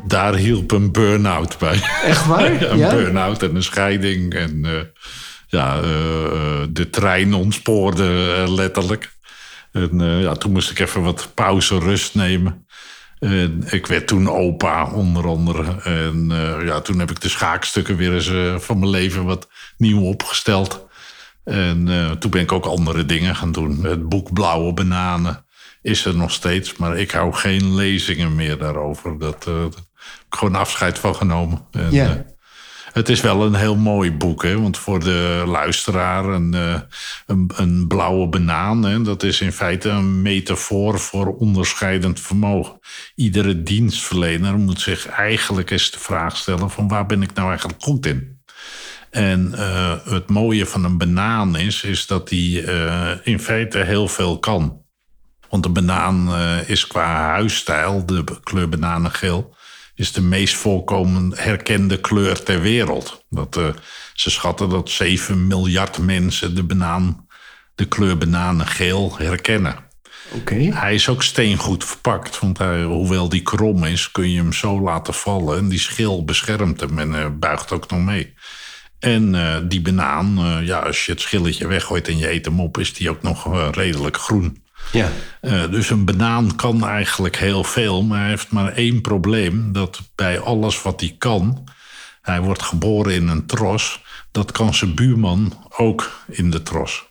[0.06, 1.82] Daar hielp een burn-out bij.
[2.04, 2.62] Echt waar?
[2.72, 2.90] Een Ja?
[2.90, 4.34] burn-out en een scheiding.
[4.34, 4.72] En eh,
[5.48, 5.84] ja, eh,
[6.70, 9.16] de trein ontspoorde eh, letterlijk.
[9.72, 12.66] En eh, ja, toen moest ik even wat pauze, rust nemen.
[13.20, 15.82] En ik werd toen opa, onder andere.
[15.84, 19.48] En eh, ja, toen heb ik de schaakstukken weer eens van mijn leven wat
[19.78, 20.87] nieuw opgesteld.
[21.48, 23.84] En eh, toen ben ik ook andere dingen gaan doen.
[23.86, 25.46] Het boek Blauwe Bananen
[25.82, 26.76] is er nog steeds.
[26.76, 29.20] Maar ik hou geen lezingen meer daarover.
[29.20, 31.66] Dat, eh, heb ik gewoon afscheid van genomen.
[31.72, 32.12] En, eh,
[32.94, 34.62] Het is wel een heel mooi boek, hè?
[34.62, 36.54] want voor de luisteraar een,
[37.26, 39.02] een, een blauwe banaan, hè?
[39.02, 42.80] dat is in feite een metafoor voor onderscheidend vermogen.
[43.16, 47.82] Iedere dienstverlener moet zich eigenlijk eens de vraag stellen van waar ben ik nou eigenlijk
[47.84, 48.37] goed in?
[49.10, 54.08] En uh, het mooie van een banaan is, is dat die uh, in feite heel
[54.08, 54.82] veel kan.
[55.50, 59.56] Want de banaan uh, is qua huisstijl, de kleur bananengeel,
[59.96, 63.26] is de meest voorkomend herkende kleur ter wereld.
[63.30, 63.60] Dat,
[64.14, 67.28] ze schatten dat 7 miljard mensen de, banaan,
[67.76, 69.76] de kleur bananengeel herkennen.
[70.32, 70.56] Oké.
[70.56, 74.82] Hij is ook steengoed verpakt, want hij, hoewel die krom is, kun je hem zo
[74.82, 75.58] laten vallen.
[75.58, 78.34] En die schil beschermt hem en buigt ook nog mee.
[79.00, 82.60] En uh, die banaan, uh, ja, als je het schilletje weggooit en je eet hem
[82.60, 84.62] op, is die ook nog uh, redelijk groen.
[84.92, 85.10] Ja.
[85.68, 90.40] dus een banaan kan eigenlijk heel veel, maar hij heeft maar één probleem: dat bij
[90.40, 91.64] alles wat hij kan,
[92.22, 97.06] hij wordt geboren in een tros, dat kan zijn buurman ook in de tros.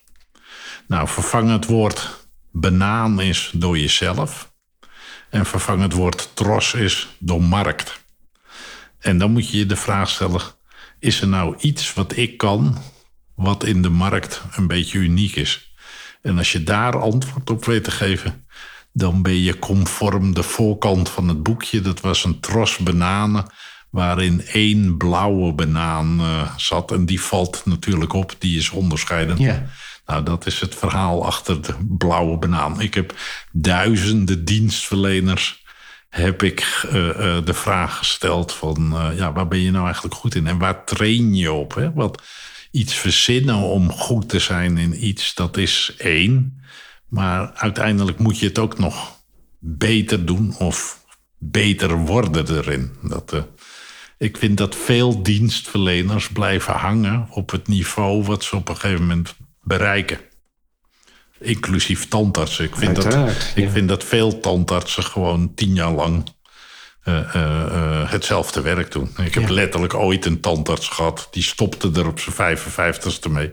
[0.87, 4.53] Nou, vervang het woord banaan is door jezelf
[5.31, 8.01] en vervang het woord tros is door markt.
[8.99, 10.40] En dan moet je je de vraag stellen
[10.98, 12.76] is er nou iets wat ik kan,
[13.35, 15.74] wat in de markt een beetje uniek is?
[16.22, 18.46] En als je daar antwoord op weet te geven,
[18.92, 21.80] dan ben je conform de voorkant van het boekje.
[21.80, 23.46] Dat was een tros bananen,
[23.90, 26.92] waarin één blauwe banaan uh, zat.
[26.92, 29.38] En die valt natuurlijk op, die is onderscheidend.
[29.38, 29.66] Ja.
[30.06, 32.80] Nou, dat is het verhaal achter de blauwe banaan.
[32.80, 33.14] Ik heb
[33.52, 35.64] duizenden dienstverleners
[36.16, 38.92] heb ik uh, uh, de vraag gesteld van...
[38.92, 40.46] Uh, ja, waar ben je nou eigenlijk goed in?
[40.46, 41.74] En waar train je op?
[41.74, 41.92] Hè?
[41.92, 42.22] Want
[42.70, 46.62] iets verzinnen om goed te zijn in iets, dat is één.
[47.09, 49.20] Maar uiteindelijk moet je het ook nog
[49.59, 51.05] beter doen of
[51.38, 52.92] beter worden erin.
[53.02, 53.46] Dat,
[54.18, 58.22] ik vind dat veel dienstverleners blijven hangen op het niveau...
[58.22, 60.18] wat ze op een gegeven moment bereiken.
[61.40, 62.64] Inclusief tandartsen.
[62.64, 63.29] Ik vind, dat, ja.
[63.55, 66.35] ik vind dat veel tandartsen gewoon tien jaar lang
[67.05, 69.11] uh, uh, uh, hetzelfde werk doen.
[69.25, 69.55] Ik heb Ja.
[69.55, 71.29] letterlijk ooit een tandarts gehad.
[71.31, 73.53] Die stopte er op zijn 55ste mee.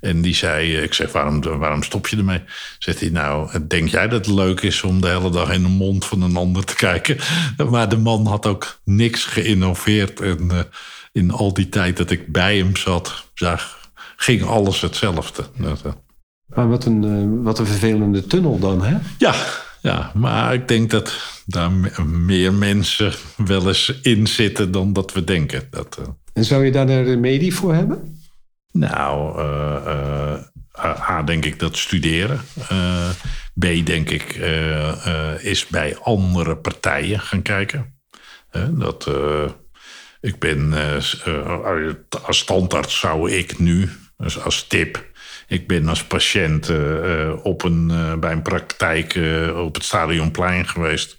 [0.00, 2.42] En die zei, ik zeg, waarom, waarom stop je ermee?
[2.78, 5.68] Zegt hij, nou, denk jij dat het leuk is om de hele dag in de
[5.68, 7.16] mond van een ander te kijken?
[7.70, 10.20] Maar de man had ook niks geïnnoveerd.
[10.20, 10.58] En uh,
[11.12, 13.78] in al die tijd dat ik bij hem zat, zag,
[14.16, 15.44] ging alles hetzelfde.
[15.56, 15.92] Dat, uh,
[16.54, 18.96] Maar wat een, uh, wat een vervelende tunnel dan, hè?
[19.18, 19.34] ja,
[19.80, 25.12] ja, maar ik denk dat daar me- meer mensen wel eens in zitten dan dat
[25.12, 25.62] we denken.
[25.70, 28.16] Dat, uh, En zou je daar een remedie voor hebben?
[28.72, 30.36] nou, uh,
[30.84, 32.40] uh, A, denk ik dat studeren.
[33.58, 34.22] B, denk ik,
[35.40, 37.94] is bij andere partijen gaan kijken.
[38.70, 39.10] dat,
[40.20, 40.72] ik ben
[42.22, 45.06] als tandarts zou ik nu, dus als tip,
[45.48, 49.18] ik ben als patiënt uh, op een, uh, bij een praktijk
[49.54, 51.16] op het Stadionplein geweest.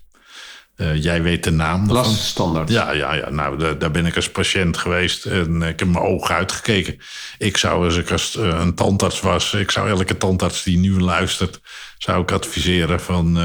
[0.94, 1.92] jij weet de naam.
[1.92, 2.70] Laststandaard.
[2.70, 3.30] Ja, ja, ja.
[3.30, 6.98] Nou, daar, daar, ben ik als patiënt geweest en ik heb mijn ogen uitgekeken.
[7.38, 11.62] Ik zou, als ik als een tandarts was, ik zou elke tandarts die nu luistert,
[11.98, 13.38] zou ik adviseren van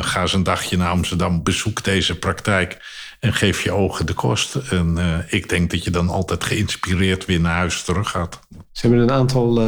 [0.00, 2.78] ga eens een dagje naar Amsterdam, bezoek deze praktijk
[3.20, 4.54] en geef je ogen de kost.
[4.54, 4.98] En
[5.28, 8.40] ik denk dat je dan altijd geïnspireerd weer naar huis terug gaat.
[8.72, 9.58] Ze hebben een aantal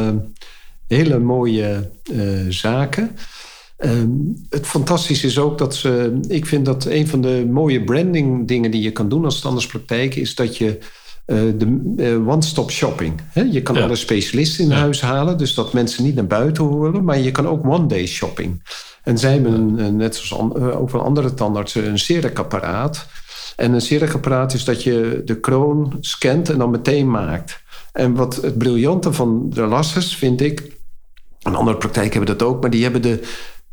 [0.93, 3.11] hele mooie uh, zaken.
[3.77, 6.19] Um, het fantastische is ook dat ze.
[6.27, 10.15] Ik vind dat een van de mooie branding dingen die je kan doen als standaardspraktijk
[10.15, 10.77] is dat je.
[11.25, 13.21] Uh, de one-stop shopping.
[13.29, 13.41] Hè?
[13.41, 13.83] Je kan ja.
[13.83, 14.75] alle specialisten in ja.
[14.75, 18.61] huis halen, dus dat mensen niet naar buiten horen, maar je kan ook one-day shopping.
[19.03, 23.07] En zij hebben, een, net zoals an, ook wel andere tandartsen, een CEREC-apparaat.
[23.55, 27.61] En een CEREC-apparaat is dat je de kroon scant en dan meteen maakt.
[27.91, 30.72] En wat het briljante van de lasses vind ik.
[31.43, 33.19] En andere praktijken hebben dat ook, maar die hebben de,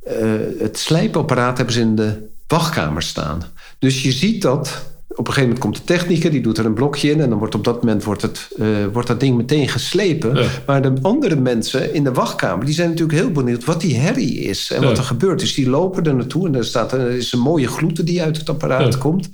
[0.06, 3.42] uh, het slijpapparaat hebben ze in de wachtkamer staan.
[3.78, 4.88] Dus je ziet dat.
[5.08, 7.20] Op een gegeven moment komt de technicus, die doet er een blokje in...
[7.20, 10.34] en dan wordt op dat moment wordt, het, uh, wordt dat ding meteen geslepen.
[10.34, 10.48] Ja.
[10.66, 12.64] Maar de andere mensen in de wachtkamer...
[12.64, 14.70] die zijn natuurlijk heel benieuwd wat die herrie is...
[14.70, 14.86] en ja.
[14.86, 15.40] wat er gebeurt.
[15.40, 18.36] Dus die lopen er naartoe en er, staat, er is een mooie gloed die uit
[18.36, 18.98] het apparaat ja.
[18.98, 19.28] komt...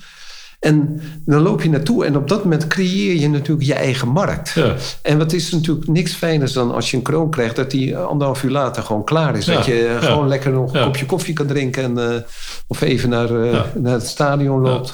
[0.66, 4.50] En dan loop je naartoe en op dat moment creëer je natuurlijk je eigen markt.
[4.50, 4.74] Ja.
[5.02, 7.56] En wat is natuurlijk niks fijners dan als je een kroon krijgt...
[7.56, 9.46] dat die anderhalf uur later gewoon klaar is.
[9.46, 9.54] Ja.
[9.54, 10.06] Dat je ja.
[10.06, 11.82] gewoon lekker nog een kopje koffie kan drinken...
[11.82, 12.20] En, uh,
[12.66, 14.92] of even naar, uh, naar het stadion loopt.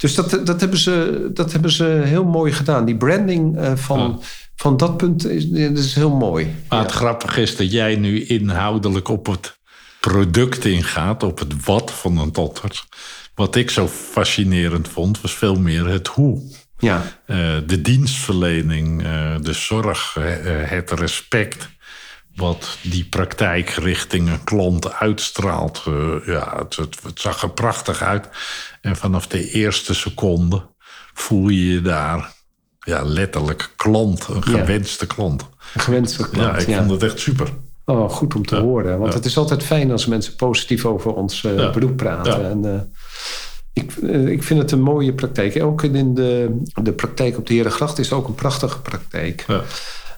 [0.00, 2.84] Dus dat, dat, hebben ze, dat hebben ze heel mooi gedaan.
[2.84, 4.22] Die branding uh, van...
[4.56, 6.54] Van dat punt is, is heel mooi.
[6.68, 9.58] Maar het grappige is dat jij nu inhoudelijk op het
[10.00, 12.86] product ingaat, op het wat van een tandarts.
[13.40, 16.42] Wat ik zo fascinerend vond, was veel meer het hoe.
[16.78, 17.02] Ja.
[17.26, 20.24] Eh, de dienstverlening, eh, de zorg, eh,
[20.70, 21.68] het respect.
[22.34, 25.82] Wat die praktijk richting een klant uitstraalt.
[26.26, 28.28] ja, het, het, het zag er prachtig uit.
[28.80, 30.62] En vanaf de eerste seconde
[31.14, 32.32] voel je je daar
[32.80, 34.58] ja, letterlijk klant, een Ja.
[34.58, 35.48] gewenste klant.
[35.74, 36.54] Een gewenste klant.
[36.54, 36.78] ja, ik ja.
[36.78, 37.48] vond het echt super.
[37.84, 38.98] Oh, goed om te horen.
[38.98, 42.40] Want het is altijd fijn als mensen positief over ons beroep praten.
[42.40, 42.48] Ja.
[42.48, 42.92] En,
[43.72, 45.62] ik, eh, ik vind het een mooie praktijk.
[45.62, 49.44] Ook in de, de praktijk op de Herengracht is ook een prachtige praktijk.
[49.46, 49.62] Ja.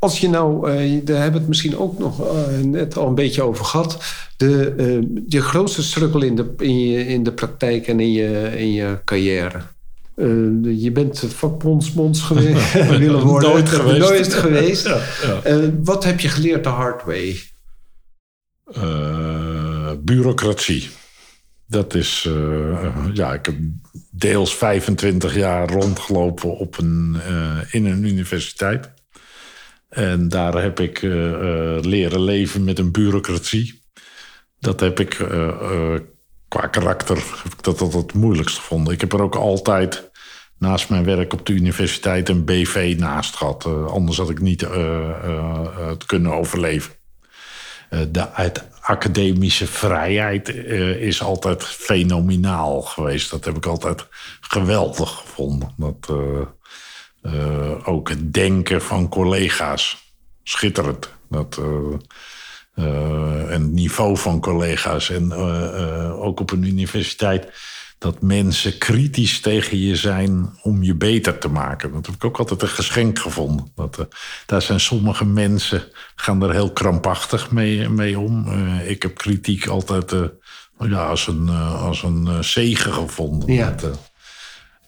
[0.03, 3.15] Als je nou, eh, daar hebben we het misschien ook nog eh, net al een
[3.15, 3.99] beetje over gehad.
[4.37, 8.53] De, eh, je grootste struggle in de, in, je, in de praktijk en in je,
[8.57, 9.61] in je carrière.
[10.62, 13.51] Je bent vakbondsbonds geweest, willen worden.
[13.51, 13.99] Nooit geweest.
[13.99, 14.87] Nooit geweest.
[14.87, 15.01] Ja,
[15.45, 15.71] ja.
[15.83, 17.41] Wat heb je geleerd de hard way?
[19.99, 20.88] Bureaucratie.
[21.73, 23.57] Dat is, eh, ja, ik heb
[24.11, 28.93] deels 25 jaar rondgelopen op een, eh, in een universiteit.
[29.89, 33.83] En daar heb ik eh, eh, leren leven met een bureaucratie.
[34.59, 36.01] Dat heb ik eh, eh,
[36.49, 38.93] qua karakter heb ik dat altijd het moeilijkst gevonden.
[38.95, 40.11] Ik heb er ook altijd
[40.59, 43.65] naast mijn werk op de universiteit een BV naast gehad.
[43.67, 46.93] Eh, anders had ik niet eh, eh, het kunnen overleven.
[47.91, 53.31] Eh, de uit academische vrijheid eh, is altijd fenomenaal geweest.
[53.31, 54.07] Dat heb ik altijd
[54.40, 55.75] geweldig gevonden.
[55.77, 56.47] Dat, eh,
[57.23, 61.11] eh, ook het denken van collega's, schitterend.
[61.31, 61.61] Dat,
[62.75, 65.11] en het niveau van collega's.
[65.11, 65.33] En
[66.12, 67.47] ook op een universiteit
[68.03, 71.93] dat mensen kritisch tegen je zijn om je beter te maken.
[71.93, 73.73] Dat heb ik ook altijd een geschenk gevonden.
[73.75, 74.05] Dat, eh,
[74.47, 75.85] daar zijn sommige mensen
[76.15, 78.47] gaan er heel krampachtig mee, mee om.
[78.47, 80.21] Eh, ik heb kritiek altijd eh,
[80.79, 83.53] ja, als een, als een zegen gevonden.
[83.53, 83.71] Ja.
[83.71, 84.11] Dat,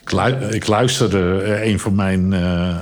[0.01, 2.35] ik, lu- ik luisterde, een van mijn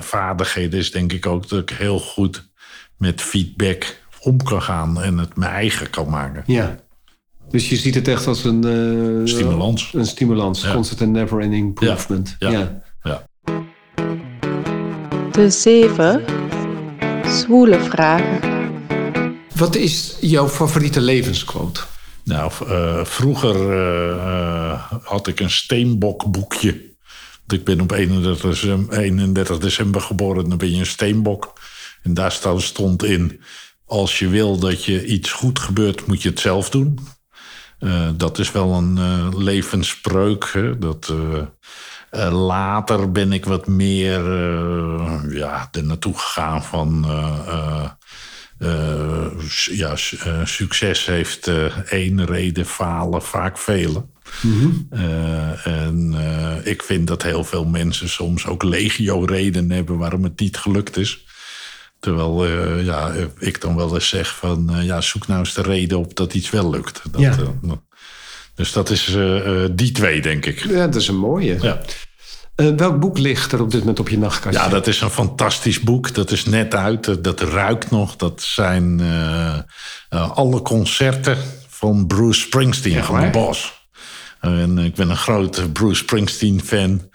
[0.02, 2.50] vaardigheden is denk ik ook dat ik heel goed
[2.96, 6.42] met feedback om kan gaan en het mijn eigen kan maken.
[6.46, 6.76] Ja.
[7.52, 8.64] Dus je ziet het echt als een...
[8.64, 9.90] eh, Stimulans.
[9.94, 10.62] Een stimulans.
[10.62, 10.72] Ja.
[10.74, 12.36] Constant and never-ending improvement.
[12.38, 12.50] Ja.
[12.50, 12.82] Ja.
[13.02, 13.26] Ja.
[15.32, 16.24] De zeven
[17.26, 18.40] zwoele vragen.
[19.54, 21.80] Wat is jouw favoriete levensquote?
[22.24, 26.70] Nou, eh, vroeger eh, had ik een steenbokboekje.
[27.46, 31.52] Want Ik ben op 31 december, 31 december geboren, dan ben je een steenbok.
[32.02, 33.40] En daar stond in,
[33.86, 36.98] als je wil dat je iets goed gebeurt, moet je het zelf doen.
[37.82, 40.50] Eh, dat is wel een eh, levensspreuk.
[40.52, 40.78] Hè?
[40.78, 41.12] Dat,
[42.10, 44.22] eh, later ben ik wat meer
[45.30, 47.06] ja, er naartoe gegaan van...
[49.70, 49.96] ja,
[50.44, 54.04] succes heeft eh, één reden, falen vaak vele.
[54.90, 56.14] Eh, en
[56.64, 61.24] ik vind dat heel veel mensen soms ook legio-redenen hebben waarom het niet gelukt is.
[62.02, 65.62] Terwijl eh, ja, ik dan wel eens zeg van eh, ja, zoek nou eens de
[65.62, 67.02] reden op dat iets wel lukt.
[67.10, 67.30] Dat, Ja.
[67.30, 67.72] eh,
[68.54, 70.58] dus dat is eh, eh, die twee, denk ik.
[70.64, 71.58] Ja, dat is een mooie.
[71.60, 71.80] Ja.
[72.54, 74.62] Eh, welk boek ligt er op dit moment op je nachtkastje?
[74.62, 76.14] Ja, dat is een fantastisch boek.
[76.14, 77.24] Dat is net uit.
[77.24, 78.16] Dat ruikt nog.
[78.16, 79.58] Dat zijn eh,
[80.08, 81.36] eh, alle concerten
[81.68, 83.30] van Bruce Springsteen van de waar?
[83.30, 83.86] Bos.
[84.40, 87.10] En ik ben een grote Bruce Springsteen-fan.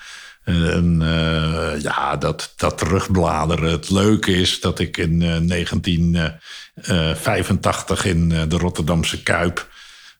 [0.47, 3.71] En eh, ja, dat, dat terugbladeren.
[3.71, 9.67] Het leuke is dat ik in eh, 1985 in eh, de Rotterdamse Kuip...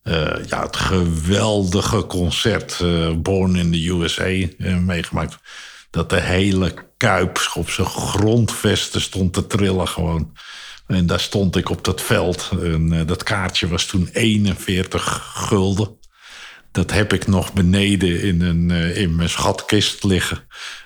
[0.04, 5.38] eh, ja, het geweldige concert eh, Born in the USA eh, meegemaakt.
[5.90, 10.34] Dat de hele Kuip op zijn grondvesten stond te trillen gewoon.
[10.88, 12.50] En daar stond ik op dat veld.
[12.62, 15.98] En eh, dat kaartje was toen 41 gulden.
[16.78, 20.40] Dat heb ik nog beneden in, een, eh, in mijn schatkist liggen.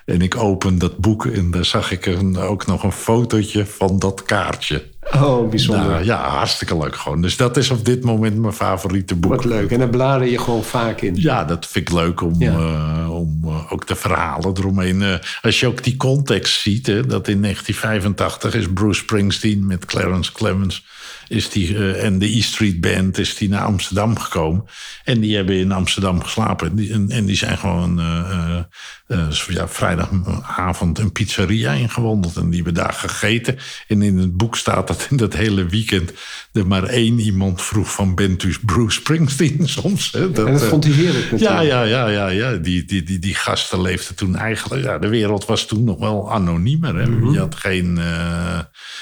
[0.04, 3.98] En ik open dat boek en daar zag ik een, ook nog een fotootje van
[3.98, 4.84] dat kaartje.
[5.14, 5.86] Oh, bijzonder.
[5.86, 7.22] Nou, ja, hartstikke leuk gewoon.
[7.22, 9.34] Dus dat is op dit moment mijn favoriete boek.
[9.34, 9.70] Wat leuk.
[9.70, 11.14] En daar blader je gewoon vaak in.
[11.16, 12.52] Ja, dat vind ik leuk om, Ja.
[12.52, 15.20] eh, om eh, ook de verhalen eromheen.
[15.42, 20.32] als je ook die context ziet, hè, dat in 1985 is Bruce Springsteen met Clarence
[20.32, 20.84] Clemens
[21.32, 24.64] is die, eh, en de E Street Band is die naar Amsterdam gekomen.
[25.04, 26.68] En die hebben in Amsterdam geslapen.
[26.68, 28.58] En die, en, die zijn gewoon eh,
[29.06, 32.36] eh, ja, vrijdagavond een pizzeria ingewandeld.
[32.36, 33.58] En die hebben daar gegeten.
[33.88, 36.12] En in het boek staat dat in dat hele weekend
[36.52, 40.12] er maar één iemand vroeg van bent u Bruce Springsteen soms.
[40.12, 40.24] Hè?
[40.24, 41.50] en dat eh, vond hij heerlijk natuurlijk.
[41.50, 42.56] ja, ja, ja, ja, ja.
[42.56, 44.84] Die, die, die, die gasten leefden toen eigenlijk.
[44.84, 46.94] Ja, de wereld was toen nog wel anoniemer.
[46.94, 47.30] Hè?
[47.32, 48.58] Je had geen, eh,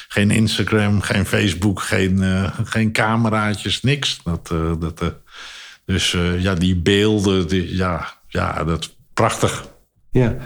[0.09, 4.21] geen Instagram, geen Facebook, geen, eh, geen cameraatjes, niks.
[4.25, 5.15] Dat, dat,
[5.85, 9.65] dus ja, die beelden, die, ja, ja, dat prachtig.
[10.11, 10.37] Ja.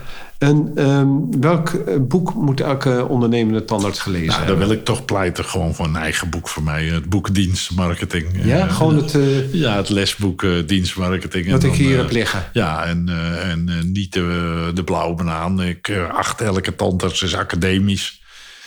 [0.45, 4.67] En ehm, welk eh, boek moet elke ondernemende tandarts gelezen Nou, dan hebben?
[4.69, 6.85] wil ik toch pleiten gewoon voor een eigen boek voor mij.
[6.85, 8.27] Het boek dienstmarketing.
[8.45, 11.47] Ja, Eh, gewoon het, eh, ja, het lesboek eh, dienstmarketing.
[11.47, 12.45] En wat ik dan, hier eh, heb liggen.
[12.53, 15.63] Ja, en, eh, en eh, niet de, de blauwe banaan.
[15.63, 18.23] Ik eh, acht elke tandarts is academisch.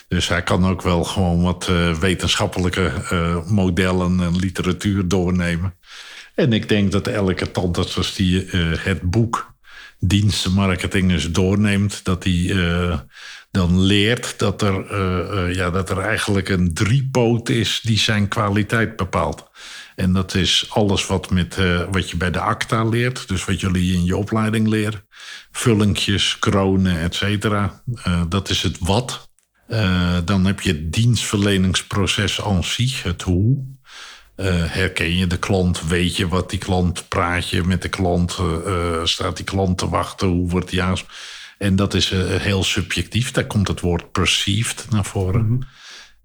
[0.07, 5.73] Dus hij kan ook wel gewoon wat eh, wetenschappelijke eh, modellen en literatuur doornemen.
[6.36, 9.55] En ik denk dat elke tandarts, als die eh, het boek
[9.99, 12.99] dienstenmarketing eens doorneemt, dat hij eh,
[13.51, 18.27] dan leert dat er, eh, eh, ja, dat er eigenlijk een driepoot is die zijn
[18.27, 19.49] kwaliteit bepaalt.
[19.95, 21.57] En dat is alles wat, met,
[21.91, 23.27] wat je bij de ACTA leert.
[23.27, 25.07] Dus wat jullie in je opleiding leren.
[25.51, 27.81] Vullingjes, kronen, et cetera.
[28.29, 29.29] Dat is het wat.
[30.25, 33.76] Dan heb je het dienstverleningsproces aan zich, het hoe.
[34.38, 35.88] Eh, herken je de klant?
[35.88, 37.07] Weet je wat die klant?
[37.07, 38.38] Praat je met de klant?
[38.39, 40.27] Eh, eh, staat die klant te wachten?
[40.27, 40.81] Hoe wordt die.
[41.57, 43.31] En dat is heel subjectief.
[43.31, 45.67] Daar komt het woord perceived naar voren.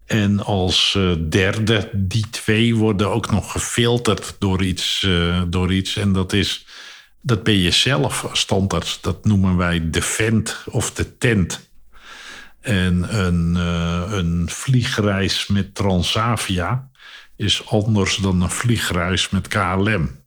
[0.07, 0.99] En als
[1.29, 5.07] derde, die twee worden ook nog gefilterd door iets.
[5.49, 6.67] door iets en dat is,
[7.21, 9.01] dat ben je zelf als tandarts.
[9.01, 11.71] Dat noemen wij de vent of de tent.
[12.61, 13.55] En een,
[14.19, 16.91] een vliegreis met Transavia
[17.43, 20.21] is anders dan een vliegreis met KLM.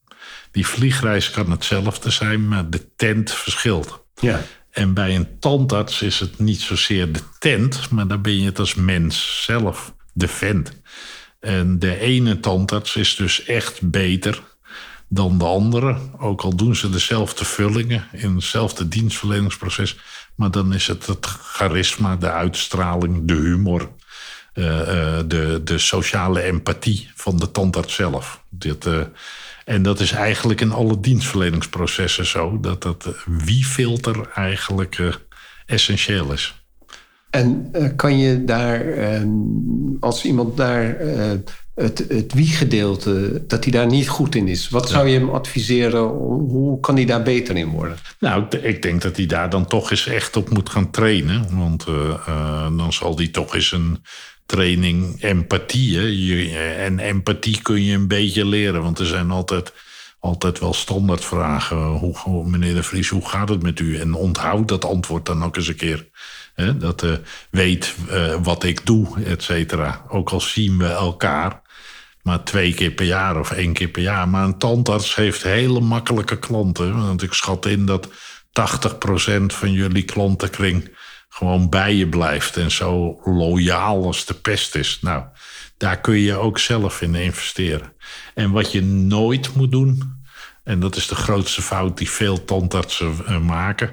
[0.52, 4.06] Die vliegreis kan hetzelfde zijn, maar de tent verschilt.
[4.16, 4.42] Ja.
[4.72, 8.60] En bij een tandarts is het niet zozeer de tent, maar dan ben je het
[8.60, 10.82] als mens zelf, de vent.
[11.40, 14.42] En de ene tandarts is dus echt beter
[15.08, 15.98] dan de andere.
[16.18, 19.98] Ook al doen ze dezelfde vullingen in hetzelfde dienstverleningsproces.
[20.36, 23.90] Maar dan is het het charisma, de uitstraling, de humor,
[24.56, 28.44] de, de sociale empathie van de tandarts zelf.
[28.50, 29.02] Dit, eh,
[29.66, 32.60] en dat is eigenlijk in alle dienstverleningsprocessen zo.
[32.60, 35.14] Dat dat eh, wie-filter eigenlijk eh,
[35.66, 36.66] essentieel is.
[37.30, 39.28] En eh, kan je daar, ehm,
[40.00, 41.32] als iemand daar eh,
[41.76, 46.02] het, het wie-gedeelte, dat hij daar niet goed in is, wat zou je hem adviseren?
[46.02, 47.98] Hoe kan hij daar beter in worden?
[48.20, 51.60] Nou, ik, denk dat hij daar dan toch eens echt op moet gaan trainen.
[51.60, 54.04] Want eh, eh, dan zal hij toch eens een
[54.46, 56.58] training empathie.
[56.58, 58.82] En empathie kun je een beetje leren.
[58.82, 59.74] Want er zijn altijd,
[60.20, 61.78] altijd wel standaardvragen.
[61.78, 63.98] Hoe, hoe- meneer de Vries, hoe gaat het met u?
[64.00, 66.08] En onthoud dat antwoord dan ook eens een keer.
[66.54, 66.78] Hè?
[66.78, 67.12] Dat eh,
[67.50, 70.06] weet eh, wat ik doe, et cetera.
[70.10, 71.64] Ook al zien we elkaar
[72.22, 74.30] maar twee keer per jaar of één keer per jaar.
[74.30, 77.02] Maar een tandarts heeft hele makkelijke klanten.
[77.06, 78.12] Want ik schat in dat 80%
[79.46, 80.90] van jullie klantenkring
[81.36, 82.58] gewoon bij je blijft.
[82.58, 84.98] En zo loyaal als de pest is.
[85.02, 85.24] Nou,
[85.78, 87.94] daar kun je ook zelf in investeren.
[88.34, 90.24] En wat je nooit moet doen,
[90.64, 93.90] en dat is de grootste fout die veel tandartsen eh, maken.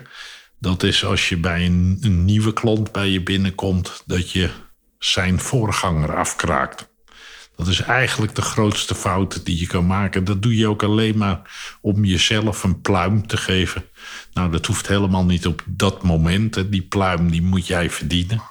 [0.59, 4.51] Dat is als je bij een, een nieuwe klant bij je binnenkomt, dat je
[4.99, 6.91] zijn voorganger afkraakt.
[7.57, 10.25] Dat is eigenlijk de grootste fout die je kan maken.
[10.25, 11.41] Dat doe je ook alleen maar
[11.81, 13.85] om jezelf een pluim te geven.
[14.33, 16.55] Nou, dat hoeft helemaal niet op dat moment.
[16.55, 16.69] hè.
[16.69, 18.43] Die pluim die moet jij verdienen.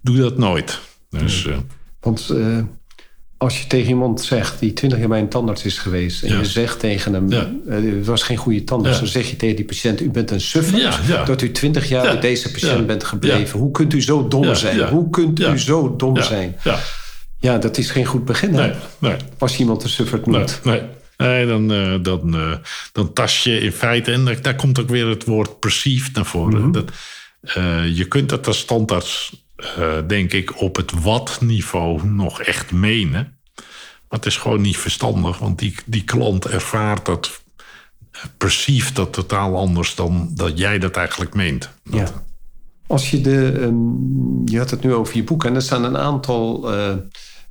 [0.00, 0.78] Doe dat nooit.
[1.10, 1.56] Dus eh,
[2.00, 2.58] Want eh,
[3.36, 6.22] als je tegen iemand zegt die twintig jaar bij een tandarts is geweest...
[6.22, 6.38] en Ja.
[6.38, 7.50] je zegt tegen hem, Ja.
[7.68, 8.96] eh, het was geen goede tandarts...
[8.96, 9.02] Ja.
[9.02, 10.78] dan zeg je tegen die patiënt, u bent een suffer...
[10.78, 11.24] Ja, ja.
[11.24, 12.10] dat u twintig jaar Ja.
[12.12, 13.58] bij deze patiënt bent gebleven.
[13.58, 14.88] Hoe kunt u zo dom zijn?
[14.88, 16.56] Hoe kunt u zo dom zijn?
[16.64, 16.78] Ja,
[17.38, 18.66] Ja, dat is geen goed begin, hè?
[18.66, 19.16] nee, nee.
[19.38, 20.60] Als iemand een suffert noemt.
[20.64, 20.82] nee.
[21.16, 22.52] Nee, dan, eh, dan, eh,
[22.92, 24.12] dan tas je in feite...
[24.12, 26.72] en daar, daar komt ook weer het woord perceived naar voren.
[26.72, 26.90] dat,
[27.40, 33.34] eh, je kunt dat als standaards, eh, denk ik, op het wat-niveau nog echt menen.
[34.08, 37.42] Maar het is gewoon niet verstandig, want die, die klant ervaart dat...
[38.12, 41.70] eh, perceived dat totaal anders dan dat jij dat eigenlijk meent.
[41.82, 42.24] Ja.
[42.86, 45.98] Als je de, ehm, je had het nu over je boek en er staan een
[45.98, 46.94] aantal eh,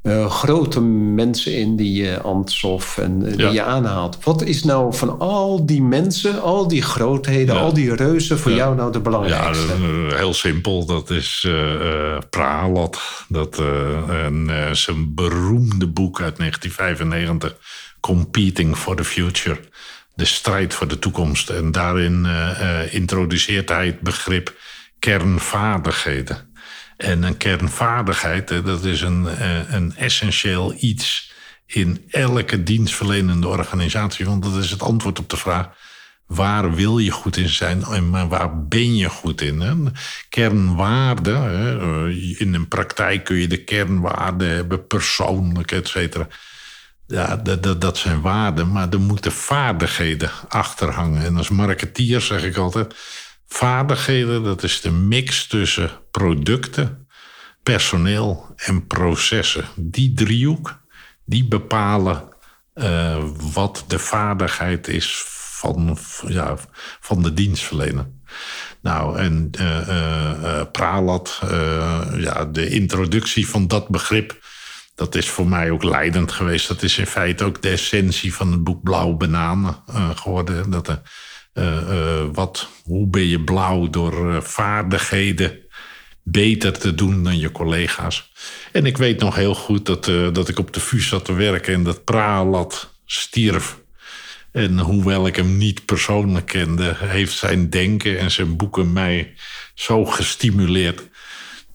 [0.06, 3.52] eh, grote mensen in die je Antsoff en eh, die Ja.
[3.52, 4.18] je aanhaalt.
[4.24, 7.62] Wat is nou van al die mensen, al die grootheden, Ja.
[7.62, 8.58] al die reuzen voor Ja.
[8.58, 9.74] jou nou de Ja, belangrijkste?
[9.74, 10.86] eh, heel simpel.
[10.86, 13.00] Dat is eh eh, Pralat.
[13.28, 17.56] Dat, eh, en, eh, zijn beroemde boek uit 1995,
[18.00, 19.60] Competing for the Future.
[20.16, 21.50] De strijd voor de toekomst.
[21.50, 24.54] En daarin eh, eh, introduceert hij het begrip
[25.00, 26.45] kernvaardigheden.
[26.98, 31.34] En een kernvaardigheid, dat is een, eh, een essentieel iets
[31.66, 34.26] in elke dienstverlenende organisatie.
[34.26, 35.68] Want dat is het antwoord op de vraag:
[36.26, 39.96] waar wil je goed in zijn en waar ben je goed in?
[40.30, 46.28] Kernwaarden, hè, eh, in een praktijk kun je de kernwaarden hebben, persoonlijk, et cetera.
[47.08, 51.24] Ja, dat, dat, dat zijn waarden, maar er moeten vaardigheden achter hangen.
[51.24, 52.96] En als marketeer zeg ik altijd,
[53.56, 57.08] Vaardigheden, dat is de mix tussen producten,
[57.64, 59.66] personeel en processen.
[59.76, 60.80] Die driehoek,
[61.26, 62.24] die bepalen
[62.74, 65.98] eh, wat de vaardigheid is van,
[66.28, 66.58] ja,
[67.00, 68.08] van de dienstverlener.
[68.82, 71.42] Nou, en eh, Pralat,
[72.16, 74.46] ja, de introductie van dat begrip,
[74.96, 76.68] dat is voor mij ook leidend geweest.
[76.68, 79.76] Dat is in feite ook de essentie van het boek Blauwe Bananen
[80.16, 80.70] geworden.
[80.70, 81.02] Dat, er,
[82.34, 85.60] wat, hoe ben je blauw door eh, vaardigheden
[86.24, 88.32] beter te doen dan je collega's.
[88.72, 91.34] En ik weet nog heel goed dat, eh, dat ik op de VU zat te
[91.34, 93.80] werken en dat Pralat stierf.
[94.52, 99.34] En hoewel ik hem niet persoonlijk kende, heeft zijn denken en zijn boeken mij
[99.74, 101.10] zo gestimuleerd.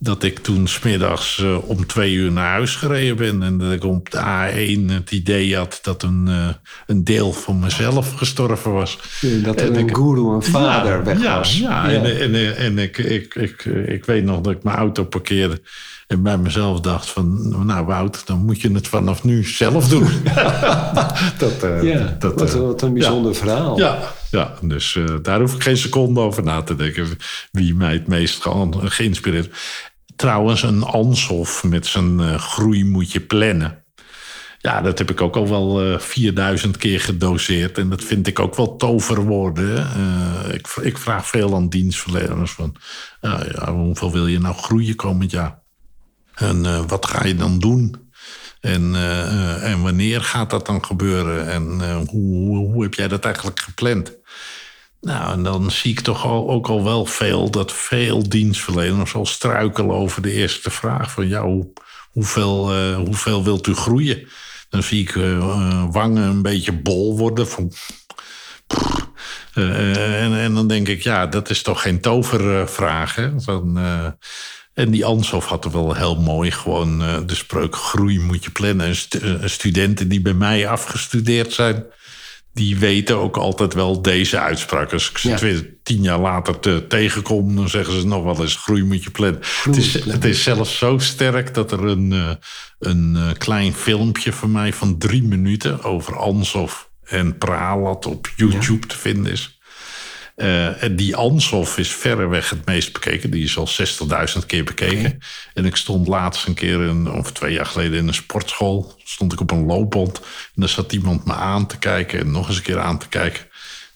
[0.03, 3.43] Dat ik toen smiddags uh, om twee uur naar huis gereden ben.
[3.43, 6.49] En dat ik op de A1 het idee had dat een, uh,
[6.87, 8.99] een deel van mezelf gestorven was.
[9.43, 11.59] Dat er een guru, een vader ja, weg ja, was.
[11.59, 15.61] Ja, en, en, en ik, ik, ik, ik weet nog dat ik mijn auto parkeerde.
[16.11, 20.09] En bij mezelf dacht van, nou Wout, dan moet je het vanaf nu zelf doen.
[21.39, 23.39] dat, uh, ja, dat, wat, wat, een bijzonder ja.
[23.39, 23.79] verhaal.
[23.79, 23.99] Ja,
[24.31, 27.07] ja dus daar hoef ik geen seconde over na te denken.
[27.51, 29.55] Wie mij het meest ge geïnspireerd.
[30.21, 33.85] Trouwens, een Ansoff met zijn groei moet je plannen.
[34.59, 37.79] Ja, dat heb ik ook al wel 4000 keer gedoseerd.
[37.79, 39.87] En dat vind ik ook wel toverwoorden.
[40.53, 42.77] ik, ik vraag veel aan dienstverleners van...
[43.21, 45.61] ja, hoeveel wil je nou groeien komend jaar?
[46.41, 48.09] En uh, wat ga je dan doen?
[48.61, 51.49] En, uh, en wanneer gaat dat dan gebeuren?
[51.49, 54.19] En uh, hoe, hoe heb jij dat eigenlijk gepland?
[55.01, 59.97] Nou, en dan zie ik toch ook al wel veel dat veel dienstverleners al struikelen
[59.97, 61.73] over de eerste vraag: van ja, hoe,
[62.11, 64.29] hoeveel, hoeveel wilt u groeien?
[64.69, 65.13] Dan zie ik
[65.91, 67.49] wangen een beetje bol worden.
[67.49, 67.73] Van,
[69.55, 73.15] en, dan denk ik, ja, dat is toch geen tovervraag.
[73.15, 73.31] Hè?
[74.75, 78.87] En die Ansoff had er wel heel mooi gewoon de spreuk groei moet je plannen.
[78.87, 81.85] En st studenten die bij mij afgestudeerd zijn,
[82.53, 84.93] die weten ook altijd wel deze uitspraak.
[84.93, 85.61] Als ik ze ja.
[85.83, 89.41] tien jaar later te, tegenkom, dan zeggen ze nog wel eens groei moet je plannen.
[89.63, 92.31] Het is, het is, zelfs zo sterk dat er een, uh,
[92.79, 98.87] een klein filmpje van mij van drie minuten over Ansoff en Pralat op YouTube ja.
[98.87, 99.60] te vinden is.
[100.41, 103.31] Uh, en die Ansoff is verreweg het meest bekeken.
[103.31, 103.69] Die is al
[104.39, 104.99] 60.000 keer bekeken.
[104.99, 105.19] Okay.
[105.55, 108.95] En ik stond laatst een keer, in, of twee jaar geleden, in een sportschool.
[109.05, 110.19] Stond ik op een loopband.
[110.19, 110.25] En
[110.55, 113.43] daar zat iemand me aan te kijken en nog eens een keer aan te kijken.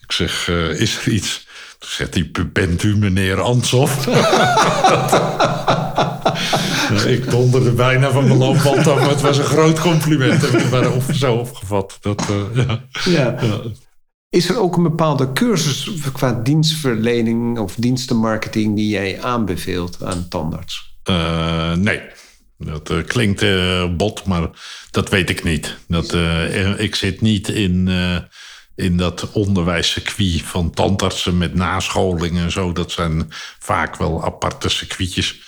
[0.03, 1.47] Ik zeg, uh, is er iets?
[1.79, 4.07] Toen zegt hij, bent u meneer Ansoff?
[7.07, 8.99] ik donderde bijna van mijn loopband af.
[9.01, 10.41] Maar het was een groot compliment.
[10.41, 11.99] Heb ik op, zo opgevat.
[12.01, 12.85] Dat, uh, ja.
[13.05, 13.37] ja.
[13.41, 13.61] ja.
[14.35, 20.97] Is er ook een bepaalde cursus qua dienstverlening of dienstenmarketing die jij aanbeveelt aan tandarts?
[21.11, 22.01] Uh, nee.
[22.59, 24.51] Dat uh, klinkt uh, bot, maar
[24.91, 25.77] dat weet ik niet.
[25.89, 26.17] Dat,
[26.79, 27.89] ik zit niet in,
[28.75, 32.73] in dat onderwijscircuit van tandartsen met nascholing en zo.
[32.73, 33.27] Dat zijn
[33.59, 35.44] vaak wel aparte circuitjes.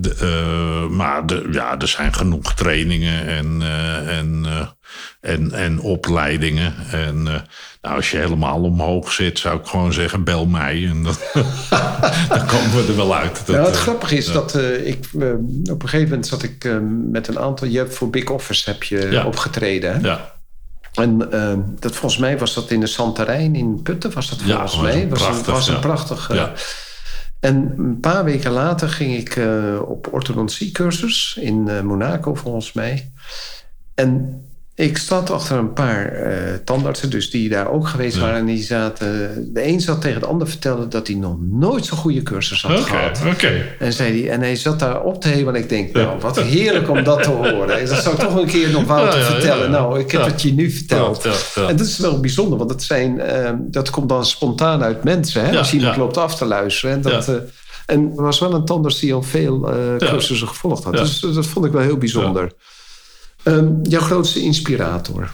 [0.00, 4.46] De, uh, maar de, ja, er zijn genoeg trainingen en, uh, en,
[5.20, 6.74] en, en opleidingen.
[6.90, 7.22] En
[7.80, 10.86] nou, als je helemaal omhoog zit, zou ik gewoon zeggen: bel mij.
[10.86, 11.14] En dan,
[12.28, 13.46] dan komen we er wel uit.
[13.46, 14.54] Dat, nou, het grappige is dat
[14.84, 15.08] ik
[15.70, 16.80] op een gegeven moment zat ik
[17.10, 17.68] met een aantal.
[17.68, 19.24] Je hebt voor Big Office heb je ja.
[19.24, 19.92] opgetreden.
[19.92, 20.08] Hè?
[20.08, 20.36] Ja.
[20.92, 21.18] En
[21.78, 25.08] dat volgens mij was dat in de Santerijn in Putten, was dat volgens ja, mij.
[25.08, 25.80] Was prachtig, was een ja.
[25.80, 26.32] prachtig.
[26.32, 26.52] Ja.
[27.40, 33.12] En een paar weken later ging ik uh, op orthodonciecursus in uh, Monaco, volgens mij.
[33.94, 34.42] En
[34.78, 36.32] ik stond achter een paar uh,
[36.64, 38.22] tandartsen, dus die daar ook geweest ja.
[38.22, 38.38] waren.
[38.38, 39.06] En die zaten,
[39.54, 42.80] de een zat tegen de ander vertellen dat hij nog nooit zo'n goede cursus had
[42.80, 43.34] okay, gehad.
[43.34, 43.64] Okay.
[43.78, 45.48] En, zei die, en hij zat daar op te heen.
[45.48, 47.86] En ik denk, nou, wat heerlijk om dat te horen.
[47.86, 49.70] Dat zou ik toch een keer nog Wouter ja, ja, vertellen.
[49.70, 51.24] Nou, ik heb het je nu verteld.
[51.68, 55.44] En dat is wel bijzonder, want het zijn, uh, dat komt dan spontaan uit mensen.
[55.44, 55.58] Hè?
[55.58, 56.94] Als iemand loopt af te luisteren.
[56.94, 57.28] En dat...
[57.28, 57.34] Uh,
[57.86, 60.96] en er was wel een tandarts die al veel uh, cursussen gevolgd had.
[60.96, 62.52] Dus dat vond ik wel heel bijzonder.
[63.48, 63.56] Ja.
[63.56, 65.30] Um, jouw grootste inspirator?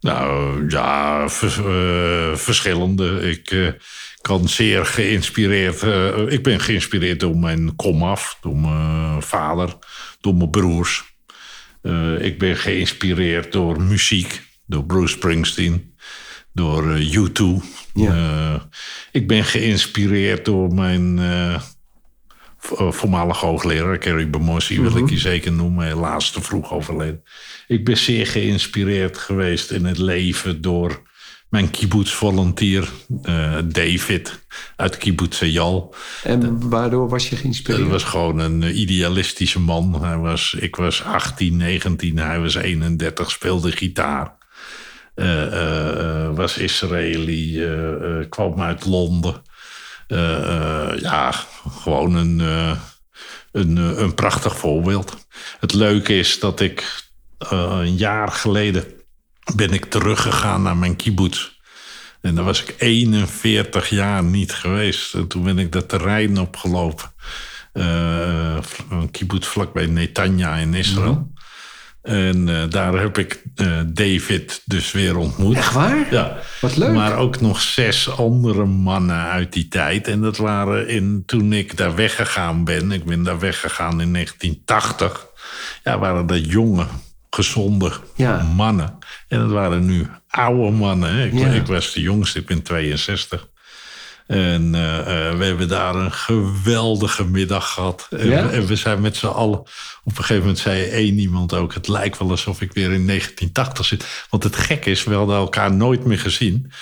[0.00, 3.30] Nou ja, vers, uh, verschillende.
[3.30, 3.68] Ik uh,
[4.20, 5.82] kan zeer geïnspireerd.
[5.82, 9.76] Uh, ik ben geïnspireerd door mijn komaf, door mijn vader,
[10.20, 11.14] door mijn broers.
[12.18, 15.94] ik ben geïnspireerd door muziek, door Bruce Springsteen,
[16.52, 17.44] door U2.
[17.94, 18.68] Ja.
[19.12, 21.18] ik ben geïnspireerd door mijn
[22.72, 24.92] voormalig hoogleraar, Kerry Bemossi, -hmm.
[24.92, 27.22] wil ik je zeker noemen, helaas te vroeg overleden.
[27.66, 31.02] Ik ben zeer geïnspireerd geweest in het leven door
[31.48, 32.88] mijn kibbutz-volunteer
[33.26, 34.46] uh, David
[34.76, 35.94] uit kibbutz Jal.
[36.22, 37.82] En waardoor was je geïnspireerd?
[37.82, 40.04] Hij was gewoon een idealistische man.
[40.04, 44.34] Hij was, ik was 18, 19, hij was 31, speelde gitaar.
[45.14, 47.68] Uh, uh, was Israëli,
[48.28, 49.42] kwam uit Londen.
[51.00, 51.32] Ja,
[51.82, 52.38] gewoon een,
[53.52, 55.26] een, een prachtig voorbeeld.
[55.60, 57.04] Het leuke is dat ik
[57.38, 58.84] een jaar geleden
[59.54, 61.54] ben ik teruggegaan naar mijn kibbutz.
[62.20, 65.14] En dan was ik 41 jaar niet geweest.
[65.14, 67.14] En toen ben ik dat terrein opgelopen.
[67.72, 68.56] Uh,
[68.90, 71.12] een kibbutz vlakbij Netanya in Israël.
[71.12, 71.35] Mhm.
[72.06, 75.56] En uh, daar heb ik uh, David dus weer ontmoet.
[75.56, 76.06] Echt waar?
[76.10, 76.36] Ja.
[76.60, 76.94] Wat leuk.
[76.94, 80.08] Maar ook nog zes andere mannen uit die tijd.
[80.08, 82.92] En dat waren in, toen ik daar weggegaan ben.
[82.92, 85.26] Ik ben daar weggegaan in 1980.
[85.84, 86.86] Ja, waren dat jonge
[87.30, 88.42] gezonde ja.
[88.42, 88.98] mannen.
[89.28, 91.26] En het waren nu oude mannen.
[91.26, 91.46] Ik, Ja.
[91.46, 93.48] ik was de jongste, ik ben 62.
[94.26, 98.06] En eh, eh, we hebben daar een geweldige middag gehad.
[98.10, 98.50] En, Ja?
[98.50, 99.58] en we zijn met z'n allen...
[99.58, 99.68] Op
[100.04, 101.74] een gegeven moment zei één iemand ook...
[101.74, 104.24] het lijkt wel alsof ik weer in 1980 zit.
[104.30, 106.72] Want het gek is, we hadden elkaar nooit meer gezien.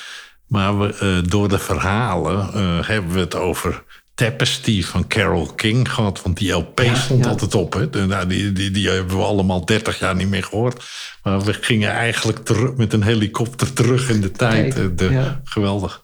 [0.47, 2.51] Maar we, eh, door de verhalen
[2.85, 3.83] hebben we het over...
[4.15, 6.23] Tapestry van Carole King gehad.
[6.23, 7.31] Want die LP stond ja.
[7.31, 7.73] altijd op.
[7.73, 7.91] Hè?
[7.91, 10.85] De- Nou, die, die, die hebben we allemaal 30 jaar niet meer gehoord.
[11.23, 14.99] Maar we gingen eigenlijk terug, met een helikopter terug in de tijd.
[14.99, 15.41] De, ja.
[15.45, 16.04] Geweldig.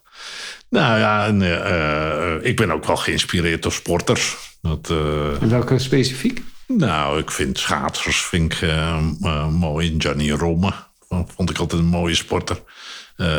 [0.70, 4.36] Nou ja, en, eh, eh, ik ben ook wel geïnspireerd door sporters.
[4.62, 6.42] Dat, eh, En welke specifiek?
[6.66, 8.68] nou, ik vind schaatsers vind ik,
[9.50, 9.94] mooi.
[9.98, 10.72] Gianni Romme
[11.08, 12.62] vond ik altijd een mooie sporter.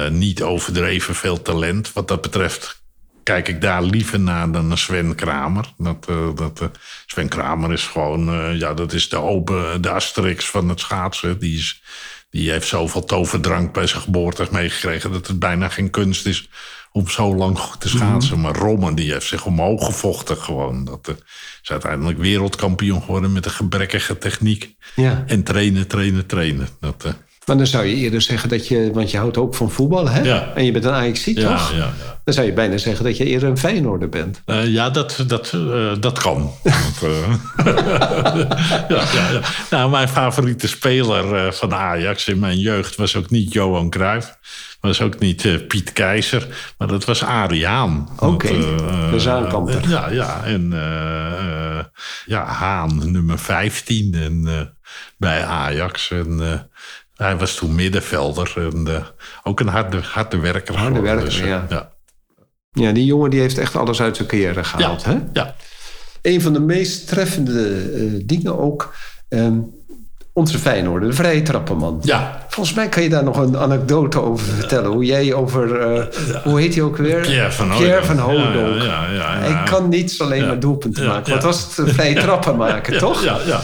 [0.09, 1.93] Niet overdreven veel talent.
[1.93, 2.83] Wat dat betreft
[3.23, 5.73] kijk ik daar liever naar dan Sven Kramer.
[5.77, 6.69] Dat, dat,
[7.05, 11.39] Sven Kramer is gewoon, ja, dat is de, open, de asterix van het schaatsen.
[11.39, 11.81] Die, is,
[12.29, 15.11] die heeft zoveel toverdrank bij zijn geboorte meegekregen...
[15.11, 16.49] dat het bijna geen kunst is
[16.91, 18.41] om zo lang goed te schaatsen.
[18.41, 20.83] Maar Romme, die heeft zich omhoog gevochten gewoon.
[20.83, 21.15] Dat eh,
[21.61, 24.75] is uiteindelijk wereldkampioen geworden met een gebrekkige techniek.
[24.95, 25.23] Ja.
[25.27, 26.67] En trainen, trainen, trainen.
[26.79, 27.11] Dat, eh,
[27.45, 28.91] Maar dan zou je eerder zeggen dat je...
[28.93, 30.21] Want je houdt ook van voetbal, hè?
[30.21, 30.51] Ja.
[30.55, 31.71] En je bent een ajax ja, toch?
[31.71, 31.93] ja, ja.
[32.23, 34.41] Dan zou je bijna zeggen dat je eerder een Feyenoorder bent.
[34.45, 36.51] Eh, ja, dat, dat, eh, dat kan.
[36.63, 37.35] Want, eh,
[38.89, 39.41] ja, ja, ja.
[39.69, 44.37] Nou, mijn favoriete speler van Ajax in mijn jeugd was ook niet Johan Cruijff.
[44.79, 48.09] Was ook niet Piet Keizer, maar dat was Ariaan.
[48.19, 49.89] Oké, eh, de Zaankanter.
[49.89, 50.69] ja, ja, en
[52.25, 54.69] ja, Haan, nummer 15 en,
[55.17, 56.11] bij Ajax.
[56.11, 56.69] En,
[57.21, 59.05] hij was toen middenvelder en eh,
[59.43, 60.75] ook een harde, harde werker.
[60.75, 61.65] Harde werker, eh, ja.
[61.69, 61.89] ja.
[62.71, 65.17] Ja, die jongen die heeft echt alles uit zijn carrière gehaald, hè?
[65.33, 65.55] ja.
[66.21, 68.93] Een van de meest treffende eh, dingen ook...
[69.29, 69.53] ehm,
[70.33, 71.99] onze Feyenoorder, de vrije trappenman.
[72.03, 72.45] Ja.
[72.49, 74.91] Volgens mij kan je daar nog een anekdote over vertellen.
[74.91, 75.69] Hoe jij over...
[76.43, 77.19] Hoe heet hij ook weer?
[77.21, 78.15] Pierre van Pierre van.
[78.15, 79.63] Ja, ja, ja, ja, Hij ja.
[79.63, 80.47] kan niet alleen Ja.
[80.47, 81.27] maar doelpunten Ja, maken.
[81.29, 81.33] ja.
[81.33, 81.89] Wat was het?
[81.93, 83.23] Vrije trappen maken, toch?
[83.23, 83.61] Ja, ja.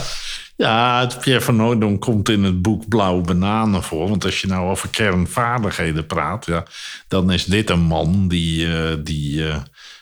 [0.58, 4.08] Ja Pierre van Hooydonk komt in het boek Blauwe Bananen voor.
[4.08, 6.46] Want als je nou over kernvaardigheden praat...
[6.46, 6.64] Ja,
[7.08, 9.56] dan is dit een man die, eh, die eh,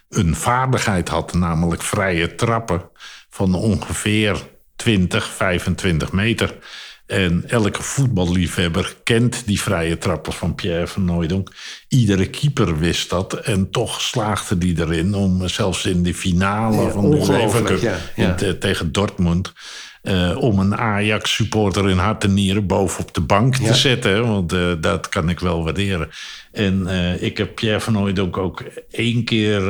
[0.09, 1.35] een vaardigheid had...
[1.35, 2.83] namelijk vrije trappen
[3.31, 4.43] van ongeveer
[4.77, 6.55] 20, 25 meter...
[7.07, 11.53] En elke voetballiefhebber kent die vrije trappen van Pierre van Hooijdonk.
[11.89, 13.35] Iedere keeper wist dat.
[13.35, 17.81] En toch slaagde die erin om zelfs in de finale Ja, van de UEFA Cup
[17.81, 18.35] ja, ja.
[18.55, 19.53] tegen Dortmund...
[20.07, 23.67] eh, om een Ajax-supporter in hart en nieren bovenop de bank Ja.
[23.67, 24.27] te zetten.
[24.27, 26.09] Want eh, dat kan ik wel waarderen.
[26.53, 29.63] En eh, ik heb Pierre van Hooijdonk ook één keer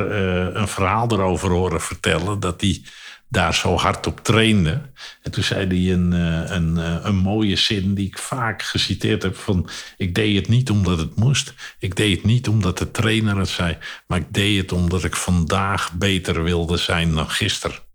[0.55, 2.39] een verhaal erover horen vertellen...
[2.39, 2.81] dat hij
[3.29, 4.81] daar zo hard op trainde.
[5.21, 6.11] En toen zei hij een,
[6.55, 6.77] een,
[7.07, 9.69] een mooie zin die ik vaak geciteerd heb van...
[9.97, 11.53] ik deed het niet omdat het moest.
[11.79, 13.77] Ik deed het niet omdat de trainer het zei.
[14.07, 17.86] Maar ik deed het omdat ik vandaag beter wilde zijn dan gisteren.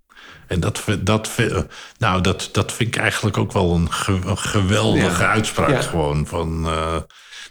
[0.47, 1.65] En dat, dat, vi-
[1.99, 5.31] nou, dat, dat vind ik eigenlijk ook wel een, ge- een geweldige Ja.
[5.31, 5.71] uitspraak.
[5.71, 5.81] Ja.
[5.81, 6.97] Gewoon van, eh,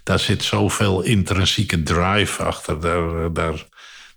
[0.02, 2.80] daar zit zoveel intrinsieke drive achter.
[2.80, 3.66] Daar, daar,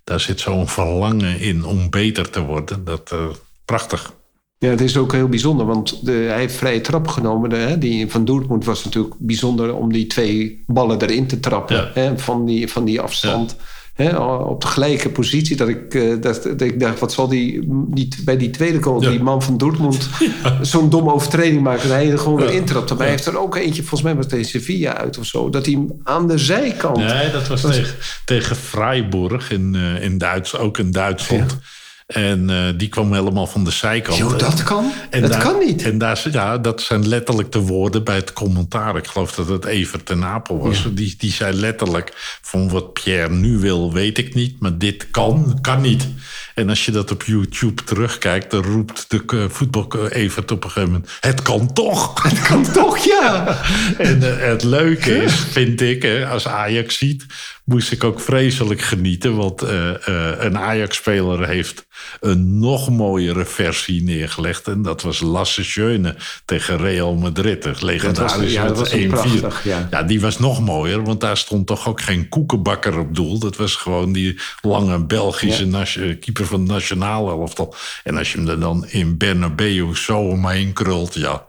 [0.04, 2.84] daar zit zo'n verlangen in om beter te worden.
[2.84, 3.18] Dat, eh,
[3.64, 4.12] prachtig.
[4.58, 7.50] Ja, het is ook heel bijzonder, want de, hij heeft vrije trap genomen.
[7.50, 11.76] De, hè, die van Dortmund was natuurlijk bijzonder om die twee ballen erin te trappen.
[11.76, 11.90] Ja.
[11.94, 13.56] Hè, van, die, van die afstand.
[13.96, 15.56] Hè, op de gelijke positie.
[15.56, 19.02] Dat ik, eh, dat, dat ik dacht, wat zal die, die bij die tweede goal,
[19.02, 19.10] Ja.
[19.10, 20.08] die man van Dortmund,
[20.60, 21.82] zo'n domme overtreding maken.
[21.82, 22.88] En hij er gewoon weer intrapt.
[22.90, 25.50] Maar hij heeft er ook eentje, volgens mij was het tegen Sevilla uit of zo.
[25.50, 26.96] Dat hij hem aan de zijkant.
[26.96, 27.94] Nee, dat was tegen,
[28.24, 31.58] tegen Freiburg in, eh, in Duits, ook in Duitsland.
[32.06, 34.18] En eh, die kwam helemaal van de zijkant.
[34.18, 34.92] Yo, dat kan?
[35.10, 35.82] En dat daar- kan niet.
[35.82, 38.96] En daar, ja, dat zijn letterlijk de woorden bij het commentaar.
[38.96, 40.86] Ik geloof dat het Evert ten Apel was.
[40.94, 44.60] Die, die zei letterlijk van wat Pierre nu wil, weet ik niet.
[44.60, 46.08] Maar dit kan, kan niet.
[46.54, 50.70] En als je dat op YouTube terugkijkt, dan roept de eh, voetbal Evert op een
[50.70, 51.10] gegeven moment...
[51.20, 52.14] Het kan toch!
[52.22, 53.58] Dat kan toch, ja.
[53.98, 57.24] En eh, het leuke is, vind ik, hè, als Ajax ziet,
[57.66, 59.36] moest ik ook vreselijk genieten.
[59.36, 61.86] Want eh, eh, een Ajax-speler heeft
[62.20, 64.68] een nog mooiere versie neergelegd.
[64.68, 67.62] En dat was Lasse Schöne tegen Real Madrid.
[67.62, 69.08] De legendarische ja, dat was een 1-4.
[69.08, 70.02] prachtig, ja.
[70.02, 73.38] die was nog mooier, want daar stond toch ook geen koekenbakker op doel.
[73.38, 77.74] Dat was gewoon die lange Belgische nation- keeper van het nationale elftal.
[78.04, 81.46] En als je hem er dan in Bernabeu zo omheen krult, ja,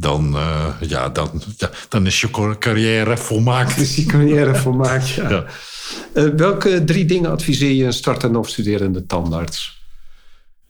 [0.00, 3.76] dan, eh, ja, dan, ja, dan is je carrière volmaakt.
[3.76, 5.28] Dus die carrière volmaakt, ja.
[5.30, 5.44] Ja.
[6.14, 9.86] Eh, welke drie dingen adviseer je een startende of studerende tandarts?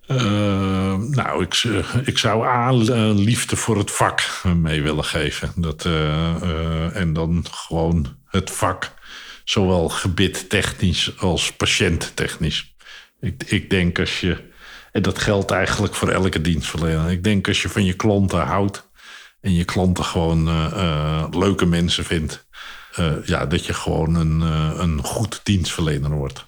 [0.07, 1.62] Eh, nou, ik,
[2.05, 2.72] ik zou A,
[3.12, 5.53] liefde voor het vak mee willen geven.
[5.57, 5.85] Dat,
[6.93, 8.93] en dan gewoon het vak,
[9.45, 12.74] zowel gebidtechnisch als patiënttechnisch.
[13.20, 14.51] Ik, ik denk als je,
[14.93, 17.11] en dat geldt eigenlijk voor elke dienstverlener.
[17.11, 18.88] Ik denk als je van je klanten houdt
[19.41, 22.47] en je klanten gewoon eh, eh, leuke mensen vindt.
[22.95, 24.41] eh, ja, dat je gewoon een,
[24.80, 26.47] een goed dienstverlener wordt.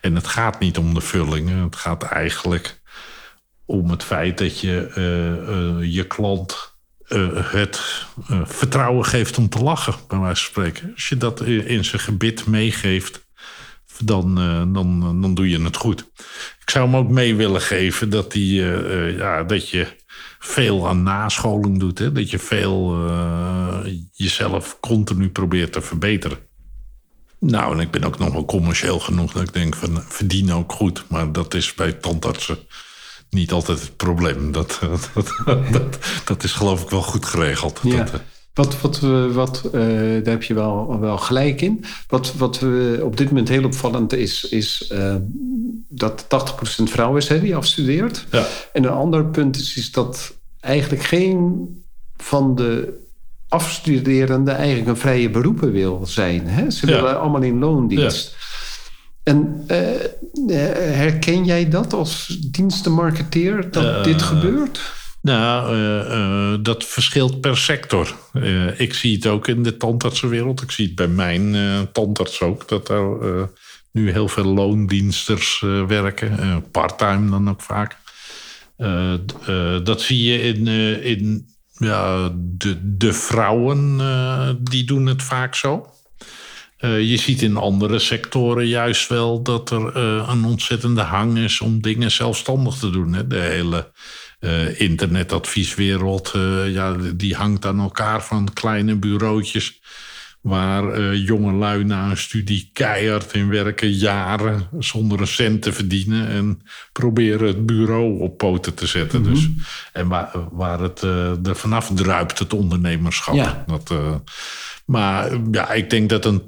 [0.00, 1.62] En het gaat niet om de vullingen.
[1.62, 2.80] Het gaat eigenlijk
[3.64, 4.90] om het feit dat je
[5.82, 6.76] je klant
[7.42, 8.06] het
[8.44, 10.92] vertrouwen geeft om te lachen, bij wijze van spreken.
[10.94, 13.26] Als je dat in, zijn gebit meegeeft,
[13.98, 14.34] dan,
[14.72, 16.00] dan, dan doe je het goed.
[16.60, 18.62] Ik zou hem ook mee willen geven dat, die,
[19.16, 19.86] ja, dat je
[20.38, 21.98] veel aan nascholing doet.
[21.98, 22.12] Hè?
[22.12, 23.78] Dat je veel eh,
[24.12, 26.38] jezelf continu probeert te verbeteren.
[27.40, 30.72] Nou, en ik ben ook nog wel commercieel genoeg dat ik denk van verdien ook
[30.72, 31.04] goed.
[31.08, 32.58] Maar dat is bij tandartsen
[33.30, 34.52] niet altijd het probleem.
[34.52, 34.80] Dat,
[35.14, 35.32] dat,
[35.70, 37.80] dat, dat is geloof ik wel goed geregeld.
[37.82, 37.96] Ja.
[37.96, 38.20] Dat, eh,
[38.58, 38.98] Wat, wat,
[39.32, 39.80] wat, eh,
[40.22, 41.84] daar heb je wel, wel gelijk in.
[42.08, 45.14] Wat, wat we op dit moment heel opvallend is, is eh,
[45.88, 46.24] dat
[46.80, 48.26] 80% vrouw is hè, die afstudeert.
[48.30, 48.46] Ja.
[48.72, 51.68] En een ander punt is, is dat eigenlijk geen
[52.16, 52.98] van de
[53.48, 56.46] afstuderenden eigenlijk een vrije beroepen wil zijn.
[56.46, 56.70] Hè?
[56.70, 56.94] Ze Ja.
[56.94, 58.36] willen allemaal in loondienst.
[59.22, 60.04] En eh, eh,
[60.96, 64.80] herken jij dat als dienstenmarketeer, dat dit gebeurt?
[65.28, 68.14] Nou, eh, eh, dat verschilt per sector.
[68.32, 70.62] Eh, ik zie het ook in de tandartsenwereld.
[70.62, 71.56] Ik zie het bij mijn
[71.92, 72.68] tandarts ook.
[72.68, 73.50] Dat er
[73.92, 76.64] nu heel veel loondiensters werken.
[76.70, 77.96] Parttime dan ook vaak.
[79.84, 80.66] Dat zie je in,
[81.02, 84.00] in ja, de, de vrouwen.
[84.60, 85.86] die doen het vaak zo.
[86.80, 89.96] Je ziet in andere sectoren juist wel dat er
[90.30, 93.12] een ontzettende hang is om dingen zelfstandig te doen.
[93.12, 93.26] Hè?
[93.26, 93.90] De hele
[94.38, 99.80] eh, internetadvieswereld, eh, ja, die hangt aan elkaar van kleine bureautjes.
[100.40, 105.72] Waar eh, jonge lui na een studie keihard in werken, jaren zonder een cent te
[105.72, 106.28] verdienen.
[106.28, 106.62] En
[106.92, 109.22] proberen het bureau op poten te zetten.
[109.22, 109.48] dus,
[109.92, 111.02] en waar, waar het
[111.46, 113.34] er vanaf druipt, het ondernemerschap.
[113.34, 113.64] Ja.
[113.66, 113.94] Dat,
[114.84, 116.42] maar ja, ik denk dat een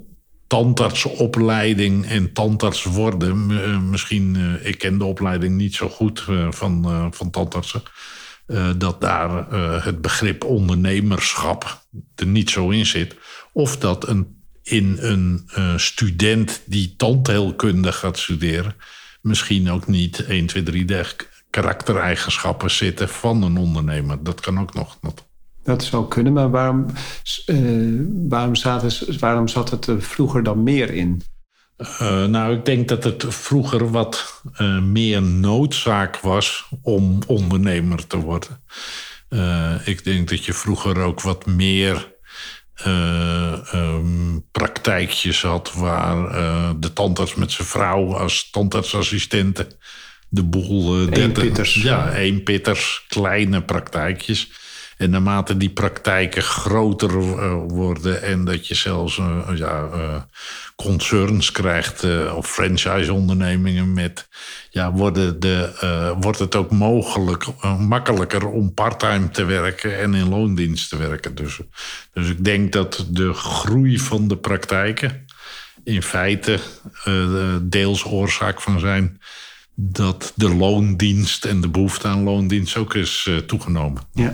[0.50, 3.50] tandartsopleiding en tandarts worden.
[3.50, 7.82] eh, misschien, eh, ik ken de opleiding niet zo goed eh, van, van tandartsen.
[8.76, 9.52] dat daar
[9.84, 11.84] het begrip ondernemerschap
[12.14, 13.16] er niet zo in zit.
[13.52, 18.74] Of dat een, in een student die tandheelkunde gaat studeren.
[19.20, 21.06] misschien ook niet 1, 2, 3 de
[21.50, 24.22] karaktereigenschappen zitten van een ondernemer.
[24.22, 24.98] Dat kan ook nog.
[25.70, 26.86] Dat zou kunnen, maar waarom,
[27.46, 27.56] eh,
[28.28, 31.22] waarom, zat, het, waarom zat het er vroeger dan meer in?
[31.76, 38.16] Eh, nou, ik denk dat het vroeger wat eh, meer noodzaak was om ondernemer te
[38.16, 38.62] worden.
[39.84, 42.12] Ik denk dat je vroeger ook wat meer
[42.74, 46.32] eh, ehm, praktijkjes had waar
[46.80, 49.66] de tandarts met zijn vrouw als tandartsassistente
[50.30, 51.00] de boel.
[51.00, 51.74] eh, 30 Eenpitters.
[51.74, 54.50] Ja, eenpitters, kleine praktijkjes.
[55.00, 60.22] En naarmate die praktijken groter eh, worden en dat je zelfs eh, ja, eh,
[60.76, 64.28] concerns krijgt of franchise-ondernemingen met,
[64.70, 67.46] ja, worden de, wordt het ook mogelijk,
[67.78, 71.34] makkelijker om parttime te werken en in loondienst te werken.
[71.34, 71.60] Dus,
[72.12, 75.26] dus ik denk dat de groei van de praktijken
[75.84, 76.58] in feite
[77.62, 79.20] deels oorzaak van zijn
[79.74, 84.02] dat de loondienst en de behoefte aan loondienst ook is toegenomen.
[84.12, 84.32] Ja.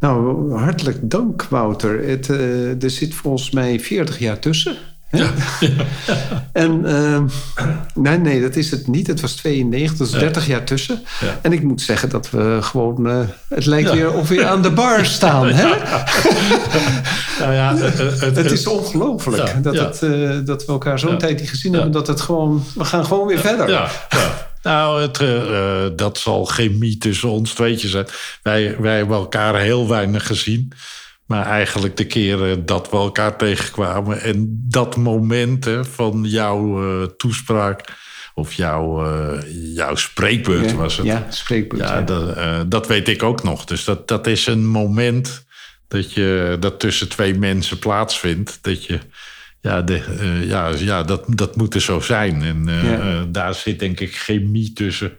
[0.00, 2.08] Nou, hartelijk dank, Wouter.
[2.08, 4.76] Het, eh, er zit volgens mij 40 jaar tussen.
[5.06, 5.24] Hè?
[6.52, 7.24] En ehm,
[7.94, 9.06] nee, nee, dat is het niet.
[9.06, 11.02] Het was 92, dat is 30 jaar tussen.
[11.20, 11.38] Ja.
[11.42, 13.08] En ik moet zeggen dat we gewoon...
[13.08, 13.18] eh,
[13.48, 13.94] het lijkt Ja.
[13.94, 15.46] weer of we aan de bar staan.
[15.48, 15.64] Hè?
[17.40, 20.06] Nou ja, het, het- Het is ongelooflijk Ja, dat, ja.
[20.08, 21.16] eh, dat we elkaar zo'n Ja.
[21.16, 21.76] tijd niet gezien Ja.
[21.76, 21.94] hebben.
[21.96, 22.64] Dat het gewoon...
[22.74, 23.68] We gaan gewoon weer verder.
[23.68, 24.45] Ja, ja.
[24.66, 28.06] Nou, het, eh, eh, dat zal chemie tussen ons tweetjes zijn.
[28.42, 30.72] Wij, wij hebben elkaar heel weinig gezien.
[31.26, 34.20] Maar eigenlijk de keren dat we elkaar tegenkwamen...
[34.20, 37.80] en dat moment hè, van jouw eh, toespraak...
[38.34, 39.38] of jouw, eh,
[39.74, 41.06] jouw spreekbeurt Ja, was het.
[41.06, 41.88] Ja, spreekbeurt.
[41.88, 42.02] Ja, ja.
[42.02, 43.64] dat, dat weet ik ook nog.
[43.64, 45.46] Dus dat, dat is een moment
[45.88, 48.58] dat, je, dat tussen twee mensen plaatsvindt.
[48.62, 48.98] Dat je,
[49.60, 52.42] ja, de, eh, ja, ja dat, dat moet er zo zijn.
[52.42, 52.98] En eh, Ja.
[52.98, 55.12] eh, daar zit denk ik chemie tussen.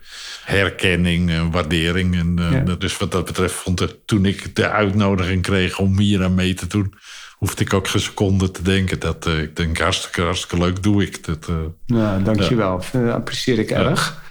[0.44, 2.16] Herkenning en waardering.
[2.16, 2.76] En, Ja.
[2.76, 6.54] Dus wat dat betreft vond ik, toen ik de uitnodiging kreeg om hier aan mee
[6.54, 6.94] te doen...
[7.38, 9.00] hoefde ik ook geen seconde te denken.
[9.00, 11.26] Dat, ik denk hartstikke, hartstikke leuk, doe ik.
[11.26, 11.48] Dat,
[11.86, 12.82] Nou, dankjewel.
[12.92, 14.26] Dat apprecieer ik erg.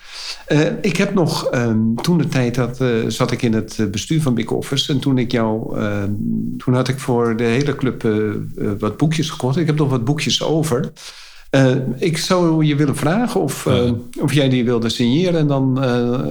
[0.46, 3.86] Eh, ik heb nog, ehm, toen de tijd dat, eh, zat ik in het eh,
[3.86, 4.92] bestuur van Big Office.
[4.92, 6.10] En toen ik jou, ehm,
[6.58, 8.08] toen had ik voor de hele club
[8.78, 9.56] wat boekjes gekocht.
[9.56, 10.92] Ik heb nog wat boekjes over.
[11.98, 13.90] Ik zou je willen vragen of, eh,
[14.20, 15.40] of jij die wilde signeren.
[15.40, 15.74] En dan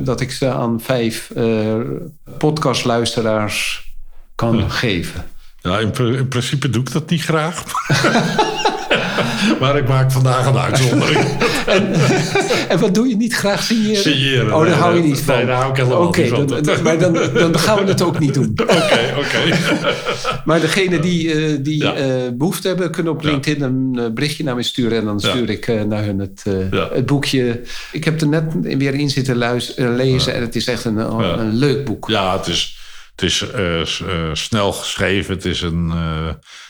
[0.03, 1.31] dat ik ze aan vijf
[2.37, 3.93] podcastluisteraars
[4.35, 5.25] kan geven.
[5.61, 7.63] Ja, in, pr- in principe doe ik dat niet graag.
[9.59, 11.25] maar ik maak vandaag een uitzondering.
[12.69, 14.01] En wat doe je niet graag signeren?
[14.01, 15.35] Signeren, Oh, daar nee, hou je niet van.
[15.35, 16.45] nee, daar hou ik helemaal Oké, niet van.
[16.47, 18.51] dan- maar dan, dan gaan we het ook niet doen.
[18.61, 19.57] Oké, oké.
[20.45, 21.93] Maar degene die, eh, die Ja.
[21.95, 23.23] eh, behoefte hebben, kunnen op.
[23.23, 24.97] LinkedIn een eh, berichtje naar mij sturen.
[24.97, 26.43] En dan stuur ik naar hun het,
[26.93, 27.61] het boekje.
[27.91, 30.33] Ik heb er net weer in zitten luis- eh, lezen.
[30.33, 31.37] En het is echt een, een, Ja.
[31.37, 32.07] een leuk boek.
[32.09, 32.77] Ja, het is,
[33.15, 33.43] het is
[34.33, 35.33] snel geschreven.
[35.35, 35.93] Het is een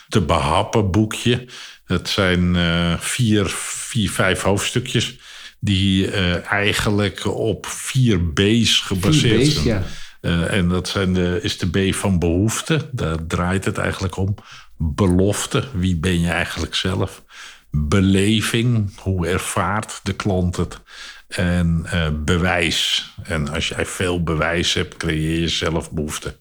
[0.09, 1.45] te behappen boekje.
[1.85, 5.15] Het zijn eh, vier, vier, vijf hoofdstukjes...
[5.59, 9.65] die eh, eigenlijk op vier B's gebaseerd B's, zijn.
[9.65, 9.83] ja.
[10.21, 12.89] Eh, en dat zijn de, is de B van behoefte.
[12.91, 14.35] Daar draait het eigenlijk om.
[14.77, 17.23] Belofte, wie ben je eigenlijk zelf?
[17.71, 20.79] Beleving, hoe ervaart de klant het?
[21.27, 21.85] En
[22.25, 23.09] bewijs.
[23.23, 26.37] En als jij veel bewijs hebt, creëer je zelf behoefte.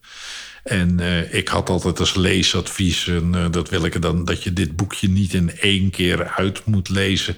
[0.64, 4.42] En eh, ik had altijd als leesadvies, en eh, dat wil ik er dan, dat
[4.42, 7.36] je dit boekje niet in één keer uit moet lezen.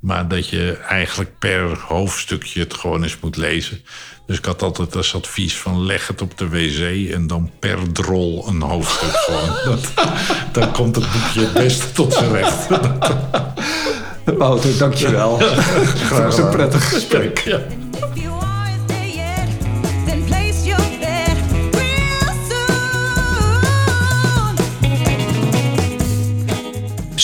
[0.00, 3.80] Maar dat je eigenlijk per hoofdstukje het gewoon eens moet lezen.
[4.26, 7.92] Dus ik had altijd als advies van leg het op de wc en dan per
[7.92, 9.56] drol een hoofdstuk gewoon.
[9.64, 9.92] Dat,
[10.52, 12.66] dan komt het boekje het beste tot zijn recht.
[14.38, 15.38] Wouter, dankjewel.
[15.40, 17.38] Het was een prettig gesprek.
[17.38, 17.60] Ja.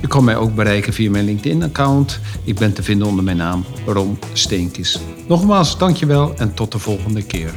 [0.00, 2.20] Je kan mij ook bereiken via mijn LinkedIn-account.
[2.44, 5.00] Ik ben te vinden onder mijn naam Ron Steenkis.
[5.28, 7.52] Nogmaals, dankjewel en tot de volgende keer.